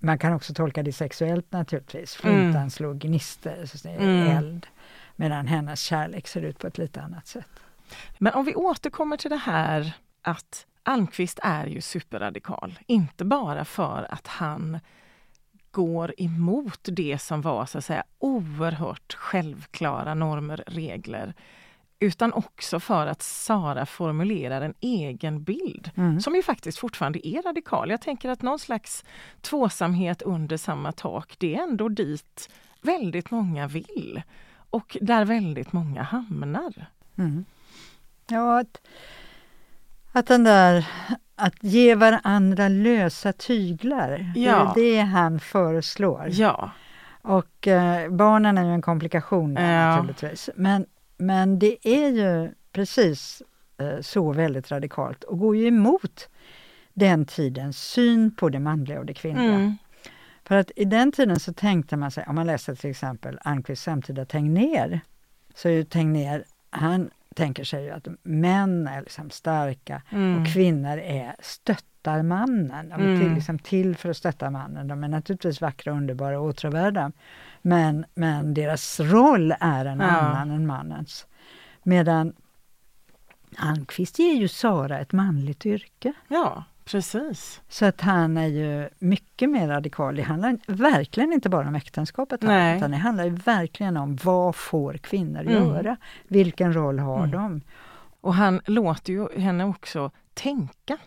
man 0.01 0.19
kan 0.19 0.33
också 0.33 0.53
tolka 0.53 0.83
det 0.83 0.93
sexuellt 0.93 1.51
naturligtvis. 1.51 2.15
Flintan 2.15 2.55
Mm. 2.55 2.69
slår 2.69 2.93
gnister, 2.93 3.65
så 3.65 3.77
det 3.87 3.93
är 3.93 3.99
Mm. 3.99 4.37
eld. 4.37 4.67
Medan 5.15 5.47
hennes 5.47 5.79
kärlek 5.81 6.27
ser 6.27 6.41
ut 6.41 6.59
på 6.59 6.67
ett 6.67 6.77
lite 6.77 7.01
annat 7.01 7.27
sätt. 7.27 7.49
Men 8.17 8.33
om 8.33 8.45
vi 8.45 8.55
återkommer 8.55 9.17
till 9.17 9.29
det 9.29 9.35
här 9.37 9.93
att 10.21 10.65
Almqvist 10.83 11.39
är 11.43 11.67
ju 11.67 11.81
superradikal. 11.81 12.79
Inte 12.87 13.25
bara 13.25 13.65
för 13.65 14.07
att 14.13 14.27
han 14.27 14.79
går 15.71 16.13
emot 16.17 16.79
det 16.91 17.21
som 17.21 17.41
var 17.41 17.65
så 17.65 17.77
att 17.77 17.85
säga 17.85 18.03
oerhört 18.19 19.13
självklara 19.13 20.13
normer, 20.13 20.63
regler. 20.67 21.33
Utan 21.99 22.33
också 22.33 22.79
för 22.79 23.07
att 23.07 23.21
Sara 23.21 23.85
formulerar 23.85 24.61
en 24.61 24.73
egen 24.79 25.43
bild 25.43 25.91
Mm. 25.95 26.21
som 26.21 26.35
ju 26.35 26.43
faktiskt 26.43 26.77
fortfarande 26.79 27.27
är 27.27 27.41
radikal. 27.41 27.89
Jag 27.89 28.01
tänker 28.01 28.29
att 28.29 28.41
någon 28.41 28.59
slags 28.59 29.05
tvåsamhet 29.41 30.21
under 30.21 30.57
samma 30.57 30.91
tak, 30.91 31.35
det 31.37 31.55
är 31.55 31.63
ändå 31.63 31.89
dit 31.89 32.49
väldigt 32.81 33.31
många 33.31 33.67
vill. 33.67 34.21
Och 34.69 34.97
där 35.01 35.25
väldigt 35.25 35.73
många 35.73 36.03
hamnar. 36.03 36.85
Mm. 37.17 37.45
Ja, 38.27 38.59
att, 38.59 38.81
att 40.19 40.27
den 40.27 40.43
där 40.43 40.87
att 41.35 41.63
ge 41.63 41.95
varandra 41.95 42.67
lösa 42.69 43.33
tyglar, 43.33 44.31
Ja. 44.35 44.71
det 44.75 44.81
är 44.81 44.93
det 44.95 45.01
han 45.01 45.39
föreslår. 45.39 46.27
Ja, 46.31 46.71
Och 47.21 47.67
eh, 47.67 48.09
barnen 48.11 48.57
är 48.57 48.63
ju 48.65 48.71
en 48.73 48.81
komplikation 48.81 49.53
där, 49.53 49.73
Ja. 49.83 49.95
naturligtvis. 49.95 50.49
Men, 50.55 50.85
men 51.17 51.59
det 51.59 51.87
är 51.87 52.09
ju 52.09 52.51
precis 52.71 53.41
eh, 53.77 54.01
så 54.01 54.33
väldigt 54.33 54.71
radikalt 54.71 55.23
och 55.23 55.39
går 55.39 55.55
ju 55.55 55.67
emot 55.67 56.29
den 56.93 57.25
tidens 57.25 57.77
syn 57.83 58.35
på 58.35 58.49
det 58.49 58.59
manliga 58.59 58.99
och 58.99 59.05
det 59.05 59.13
kvinnliga. 59.13 59.53
mm. 59.53 59.77
För 60.43 60.55
att 60.55 60.71
i 60.75 60.85
den 60.85 61.11
tiden 61.11 61.39
så 61.39 61.53
tänkte 61.53 61.97
man 61.97 62.11
sig, 62.11 62.25
om 62.27 62.35
man 62.35 62.47
läser 62.47 62.75
till 62.75 62.89
exempel 62.89 63.39
Almqvists 63.43 63.83
samtida 63.85 64.25
Tegnér, 64.25 64.99
så 65.55 65.67
är 65.67 65.71
ju 65.73 65.83
Tegnér, 65.83 66.43
han 66.69 67.09
tänker 67.39 67.63
sig 67.63 67.83
ju 67.83 67.89
att 67.91 68.07
män 68.23 68.87
är 68.87 69.01
liksom 69.01 69.29
starka 69.29 70.01
Mm. 70.09 70.41
och 70.41 70.47
kvinnor 70.53 70.97
är 70.97 71.35
stöttar 71.39 72.23
mannen. 72.23 72.89
De 72.89 72.93
är 72.93 72.97
till, 73.17 73.21
Mm. 73.25 73.35
liksom 73.35 73.59
till 73.59 73.95
för 73.95 74.09
att 74.09 74.17
stötta 74.17 74.49
mannen. 74.49 74.87
De 74.87 75.03
är 75.03 75.07
naturligtvis 75.07 75.61
vackra, 75.61 75.93
underbara 75.93 76.39
och 76.39 76.45
åtråvärda. 76.45 77.11
Men, 77.61 78.05
men 78.13 78.53
deras 78.53 78.99
roll 78.99 79.53
är 79.59 79.85
en 79.85 79.99
Ja. 79.99 80.05
annan 80.05 80.51
än 80.51 80.67
mannens. 80.67 81.27
Medan 81.83 82.33
Almqvist 83.57 84.19
ger 84.19 84.33
ju 84.33 84.47
Sara 84.47 84.99
ett 84.99 85.11
manligt 85.11 85.65
yrke. 85.65 86.13
ja 86.27 86.63
precis. 86.91 87.61
Så 87.69 87.85
att 87.85 88.01
han 88.01 88.37
är 88.37 88.47
ju 88.47 88.89
mycket 88.99 89.49
mer 89.49 89.67
radikal. 89.67 90.15
Det 90.15 90.21
handlar 90.21 90.57
verkligen 90.67 91.33
inte 91.33 91.49
bara 91.49 91.67
om 91.67 91.75
äktenskapet 91.75 92.43
här, 92.43 92.77
utan 92.77 92.91
det 92.91 92.97
handlar 92.97 93.23
ju 93.25 93.29
verkligen 93.31 93.97
om 93.97 94.15
vad 94.23 94.55
får 94.55 94.93
kvinnor 94.93 95.41
Mm. 95.41 95.53
göra? 95.53 95.97
Vilken 96.27 96.73
roll 96.73 96.99
har 96.99 97.17
Mm. 97.17 97.31
de? 97.31 97.61
Och 98.21 98.33
han 98.33 98.61
låter 98.65 99.13
ju 99.13 99.39
henne 99.39 99.65
också 99.65 100.11
tänka 100.33 100.97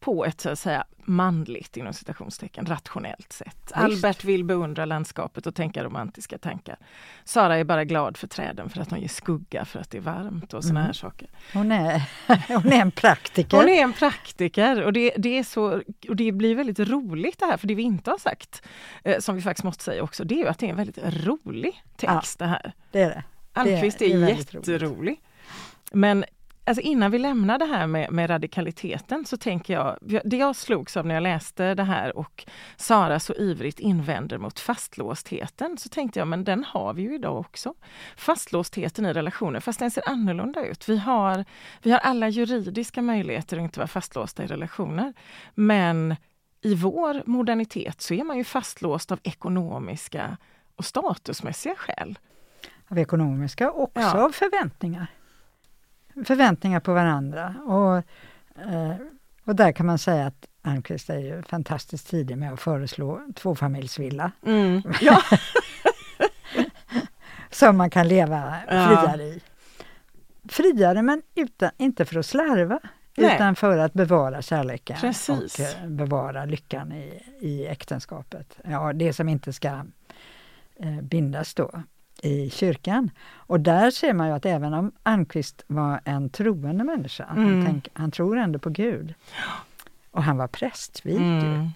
på 0.00 0.24
ett 0.24 0.40
så 0.40 0.48
att 0.50 0.58
säga 0.58 0.84
manligt 1.04 1.76
inom 1.76 1.92
citationstecken 1.92 2.66
rationellt 2.66 3.32
sätt. 3.32 3.72
Albert 3.74 4.24
vill 4.24 4.44
beundra 4.44 4.84
landskapet 4.84 5.46
och 5.46 5.54
tänka 5.54 5.84
romantiska 5.84 6.38
tankar. 6.38 6.76
Sara 7.24 7.56
är 7.56 7.64
bara 7.64 7.84
glad 7.84 8.16
för 8.16 8.26
träden 8.26 8.68
för 8.70 8.80
att 8.80 8.90
de 8.90 8.98
ger 8.98 9.08
skugga 9.08 9.64
för 9.64 9.80
att 9.80 9.90
det 9.90 9.98
är 9.98 10.02
varmt 10.02 10.54
och 10.54 10.64
såna 10.64 10.80
Mm. 10.80 10.86
här 10.86 10.92
saker. 10.92 11.28
Hon 11.52 11.72
är, 11.72 12.02
hon 12.48 12.72
är 12.72 12.80
en 12.80 12.90
praktiker. 12.90 13.56
Hon 13.56 13.68
är 13.68 13.82
en 13.82 13.92
praktiker 13.92 14.82
och 14.82 14.92
det, 14.92 15.12
det, 15.16 15.38
är 15.38 15.44
så, 15.44 15.82
och 16.08 16.16
det 16.16 16.32
blir 16.32 16.54
väldigt 16.54 16.78
roligt 16.78 17.38
det 17.38 17.46
här, 17.46 17.56
för 17.56 17.66
det 17.66 17.74
vi 17.74 17.82
inte 17.82 18.10
har 18.10 18.18
sagt, 18.18 18.62
eh, 19.04 19.18
som 19.18 19.34
vi 19.34 19.42
faktiskt 19.42 19.64
måste 19.64 19.84
säga 19.84 20.02
också, 20.02 20.24
det 20.24 20.42
är 20.42 20.46
att 20.46 20.58
det 20.58 20.66
är 20.66 20.70
en 20.70 20.76
väldigt 20.76 20.98
rolig 21.26 21.82
text 21.96 22.38
det 22.38 22.46
här. 22.46 22.72
Det 22.90 23.02
är 23.02 23.08
det. 23.08 23.24
Almqvist 23.52 23.98
det 23.98 24.12
är 24.12 24.22
är, 24.22 24.28
jätterolig. 24.28 25.20
Men 25.92 26.24
alltså 26.70 26.80
innan 26.80 27.10
vi 27.10 27.18
lämnar 27.18 27.58
det 27.58 27.64
här 27.64 27.86
med, 27.86 28.12
med 28.12 28.30
radikaliteten 28.30 29.24
så 29.24 29.36
tänker 29.36 29.74
jag, 29.74 29.98
det 30.24 30.36
jag 30.36 30.56
slogs 30.56 30.96
av 30.96 31.06
när 31.06 31.14
jag 31.14 31.22
läste 31.22 31.74
det 31.74 31.82
här 31.82 32.16
och 32.16 32.46
Sara 32.76 33.20
så 33.20 33.34
ivrigt 33.34 33.80
invänder 33.80 34.38
mot 34.38 34.60
fastlåstheten 34.60 35.78
så 35.78 35.88
tänkte 35.88 36.18
jag 36.18 36.28
men 36.28 36.44
den 36.44 36.64
har 36.64 36.94
vi 36.94 37.02
ju 37.02 37.14
idag 37.14 37.38
också. 37.38 37.74
Fastlåstheten 38.16 39.06
i 39.06 39.12
relationer 39.12 39.60
fast 39.60 39.78
den 39.78 39.90
ser 39.90 40.08
annorlunda 40.08 40.66
ut. 40.66 40.88
Vi 40.88 40.98
har, 40.98 41.44
vi 41.82 41.90
har 41.90 41.98
alla 41.98 42.28
juridiska 42.28 43.02
möjligheter 43.02 43.56
att 43.56 43.62
inte 43.62 43.78
vara 43.80 43.88
fastlåsta 43.88 44.44
i 44.44 44.46
relationer. 44.46 45.12
Men 45.54 46.16
i 46.62 46.74
vår 46.74 47.22
modernitet 47.26 48.00
så 48.00 48.14
är 48.14 48.24
man 48.24 48.38
ju 48.38 48.44
fastlåst 48.44 49.12
av 49.12 49.18
ekonomiska 49.22 50.36
och 50.76 50.84
statusmässiga 50.84 51.74
skäl. 51.74 52.18
Av 52.88 52.98
ekonomiska 52.98 53.70
också 53.70 54.00
Ja. 54.00 54.24
av 54.24 54.30
förväntningar. 54.30 55.06
Förväntningar 56.24 56.80
på 56.80 56.94
varandra. 56.94 57.54
Och, 57.66 57.96
eh, 58.62 58.94
och 59.44 59.56
där 59.56 59.72
kan 59.72 59.86
man 59.86 59.98
säga 59.98 60.26
att 60.26 60.46
Almqvist 60.62 61.10
är 61.10 61.18
ju 61.18 61.42
fantastiskt 61.42 62.08
tidig 62.10 62.38
med 62.38 62.52
att 62.52 62.60
föreslå 62.60 63.20
tvåfamiljsvilla 63.34 64.32
Mm. 64.46 64.82
Ja. 65.00 65.22
som 67.50 67.76
man 67.76 67.90
kan 67.90 68.08
leva 68.08 68.54
Ja. 68.68 68.86
friare 68.86 69.22
i. 69.22 69.40
Friare 70.48 71.02
men 71.02 71.22
utan, 71.34 71.70
inte 71.76 72.04
för 72.04 72.18
att 72.18 72.26
slarva 72.26 72.80
Nej. 73.16 73.34
utan 73.34 73.56
för 73.56 73.78
att 73.78 73.92
bevara 73.92 74.42
kärleken 74.42 74.96
Precis. 75.00 75.58
och 75.58 75.60
eh, 75.82 75.88
bevara 75.88 76.44
lyckan 76.44 76.92
i, 76.92 77.22
i 77.40 77.66
äktenskapet. 77.66 78.58
Ja, 78.64 78.92
det 78.92 79.12
som 79.12 79.28
inte 79.28 79.52
ska 79.52 79.68
eh, 80.76 81.00
bindas 81.02 81.54
då 81.54 81.82
i 82.22 82.50
kyrkan. 82.50 83.10
Och 83.32 83.60
där 83.60 83.90
ser 83.90 84.12
man 84.14 84.26
ju 84.28 84.32
att 84.34 84.46
även 84.46 84.74
om 84.74 84.92
Almqvist 85.02 85.64
var 85.66 86.00
en 86.04 86.30
troende 86.30 86.84
människa, 86.84 87.24
Mm. 87.24 87.44
han, 87.54 87.66
tänk, 87.66 87.88
han 87.92 88.10
tror 88.10 88.38
ändå 88.38 88.58
på 88.58 88.70
Gud, 88.70 89.14
och 90.10 90.22
han 90.22 90.36
var 90.36 90.48
prästvigd, 90.48 91.20
Mm. 91.20 91.68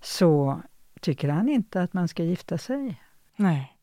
så 0.00 0.62
tycker 1.00 1.28
han 1.28 1.48
inte 1.48 1.82
att 1.82 1.92
man 1.92 2.08
ska 2.08 2.22
gifta 2.22 2.58
sig. 2.58 3.02
Nej. 3.36 3.76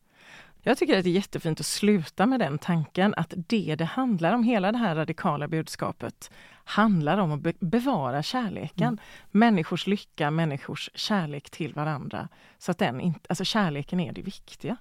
Jag 0.62 0.78
tycker 0.78 0.98
att 0.98 1.04
det 1.04 1.10
är 1.10 1.14
jättefint 1.14 1.60
att 1.60 1.66
sluta 1.66 2.26
med 2.26 2.40
den 2.40 2.58
tanken 2.58 3.14
att 3.18 3.34
det 3.36 3.76
det 3.76 3.86
handlar 3.86 4.34
om, 4.34 4.44
hela 4.44 4.72
det 4.72 4.78
här 4.78 4.96
radikala 4.96 5.48
budskapet, 5.48 6.32
handlar 6.64 7.18
om 7.18 7.32
att 7.32 7.40
be 7.42 7.54
bevara 7.60 8.24
kärleken. 8.24 8.88
Mm. 8.88 8.98
Människors 9.32 9.88
lycka, 9.88 10.32
människors 10.32 10.90
kärlek 10.94 11.50
till 11.50 11.74
varandra. 11.74 12.28
Så 12.58 12.72
att 12.72 12.78
den 12.78 13.02
inte, 13.02 13.20
alltså 13.30 13.44
kärleken 13.46 14.00
är 14.00 14.14
det 14.14 14.22
viktiga. 14.22 14.78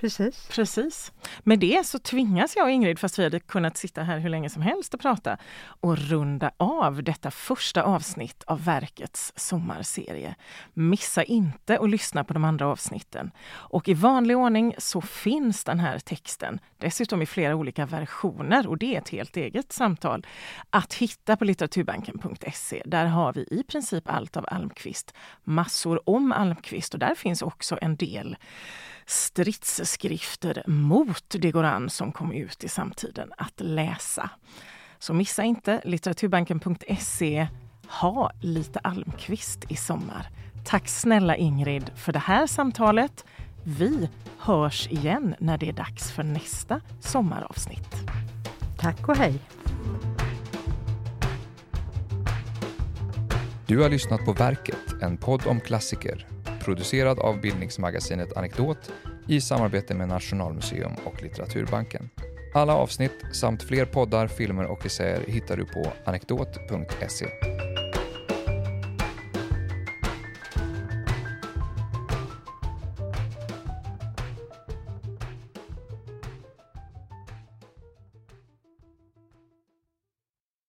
Precis. 0.00 0.48
Precis. 0.48 1.12
Med 1.42 1.58
det 1.58 1.86
så 1.86 1.98
tvingas 1.98 2.56
jag 2.56 2.64
och 2.64 2.70
Ingrid, 2.70 2.98
fast 2.98 3.18
vi 3.18 3.24
hade 3.24 3.40
kunnat 3.40 3.76
sitta 3.76 4.02
här 4.02 4.18
hur 4.18 4.28
länge 4.28 4.50
som 4.50 4.62
helst 4.62 4.94
och 4.94 5.00
prata, 5.00 5.38
och 5.80 5.98
runda 5.98 6.50
av 6.56 7.02
detta 7.02 7.30
första 7.30 7.82
avsnitt 7.82 8.42
av 8.46 8.64
verkets 8.64 9.32
sommarserie. 9.36 10.34
Missa 10.74 11.22
inte 11.22 11.78
att 11.78 11.90
lyssna 11.90 12.24
på 12.24 12.32
de 12.32 12.44
andra 12.44 12.66
avsnitten. 12.66 13.30
Och 13.48 13.88
i 13.88 13.94
vanlig 13.94 14.36
ordning 14.36 14.74
så 14.78 15.00
finns 15.00 15.64
den 15.64 15.80
här 15.80 15.98
texten, 15.98 16.60
dessutom 16.78 17.22
i 17.22 17.26
flera 17.26 17.56
olika 17.56 17.86
versioner, 17.86 18.66
och 18.66 18.78
det 18.78 18.94
är 18.94 18.98
ett 18.98 19.08
helt 19.08 19.36
eget 19.36 19.72
samtal, 19.72 20.26
att 20.70 20.94
hitta 20.94 21.36
på 21.36 21.44
litteraturbanken.se. 21.44 22.82
Där 22.86 23.06
har 23.06 23.32
vi 23.32 23.40
i 23.50 23.62
princip 23.62 24.10
allt 24.10 24.36
av 24.36 24.46
Almqvist, 24.48 25.14
massor 25.44 26.08
om 26.08 26.32
Almqvist 26.32 26.94
och 26.94 27.00
där 27.00 27.14
finns 27.14 27.42
också 27.42 27.78
en 27.80 27.96
del 27.96 28.36
stridsskrifter 29.08 30.62
mot 30.66 31.24
Det 31.28 31.50
går 31.50 31.64
an 31.64 31.90
som 31.90 32.12
kom 32.12 32.32
ut 32.32 32.64
i 32.64 32.68
samtiden 32.68 33.32
att 33.36 33.60
läsa. 33.60 34.30
Så 34.98 35.14
missa 35.14 35.42
inte 35.42 35.80
litteraturbanken.se. 35.84 37.48
Ha 37.88 38.32
lite 38.40 38.78
Almqvist 38.78 39.64
i 39.68 39.76
sommar. 39.76 40.28
Tack 40.64 40.88
snälla 40.88 41.36
Ingrid 41.36 41.90
för 41.96 42.12
det 42.12 42.18
här 42.18 42.46
samtalet. 42.46 43.24
Vi 43.64 44.10
hörs 44.38 44.88
igen 44.88 45.34
när 45.38 45.58
det 45.58 45.68
är 45.68 45.72
dags 45.72 46.12
för 46.12 46.22
nästa 46.22 46.80
sommaravsnitt. 47.00 47.94
Tack 48.78 49.08
och 49.08 49.16
hej! 49.16 49.34
Du 53.66 53.82
har 53.82 53.90
lyssnat 53.90 54.24
på 54.24 54.32
Verket, 54.32 55.02
en 55.02 55.16
podd 55.16 55.46
om 55.46 55.60
klassiker, 55.60 56.26
producerad 56.64 57.18
av 57.18 57.40
bildningsmagasinet 57.40 58.36
Anekdot 58.36 58.92
i 59.28 59.40
samarbete 59.40 59.94
med 59.94 60.08
Nationalmuseum 60.08 60.92
och 61.04 61.22
Litteraturbanken. 61.22 62.10
Alla 62.54 62.74
avsnitt 62.74 63.24
samt 63.32 63.62
fler 63.62 63.84
poddar, 63.84 64.26
filmer 64.26 64.64
och 64.64 64.86
essäer 64.86 65.20
hittar 65.26 65.56
du 65.56 65.64
på 65.64 65.92
anekdot.se. 66.04 67.26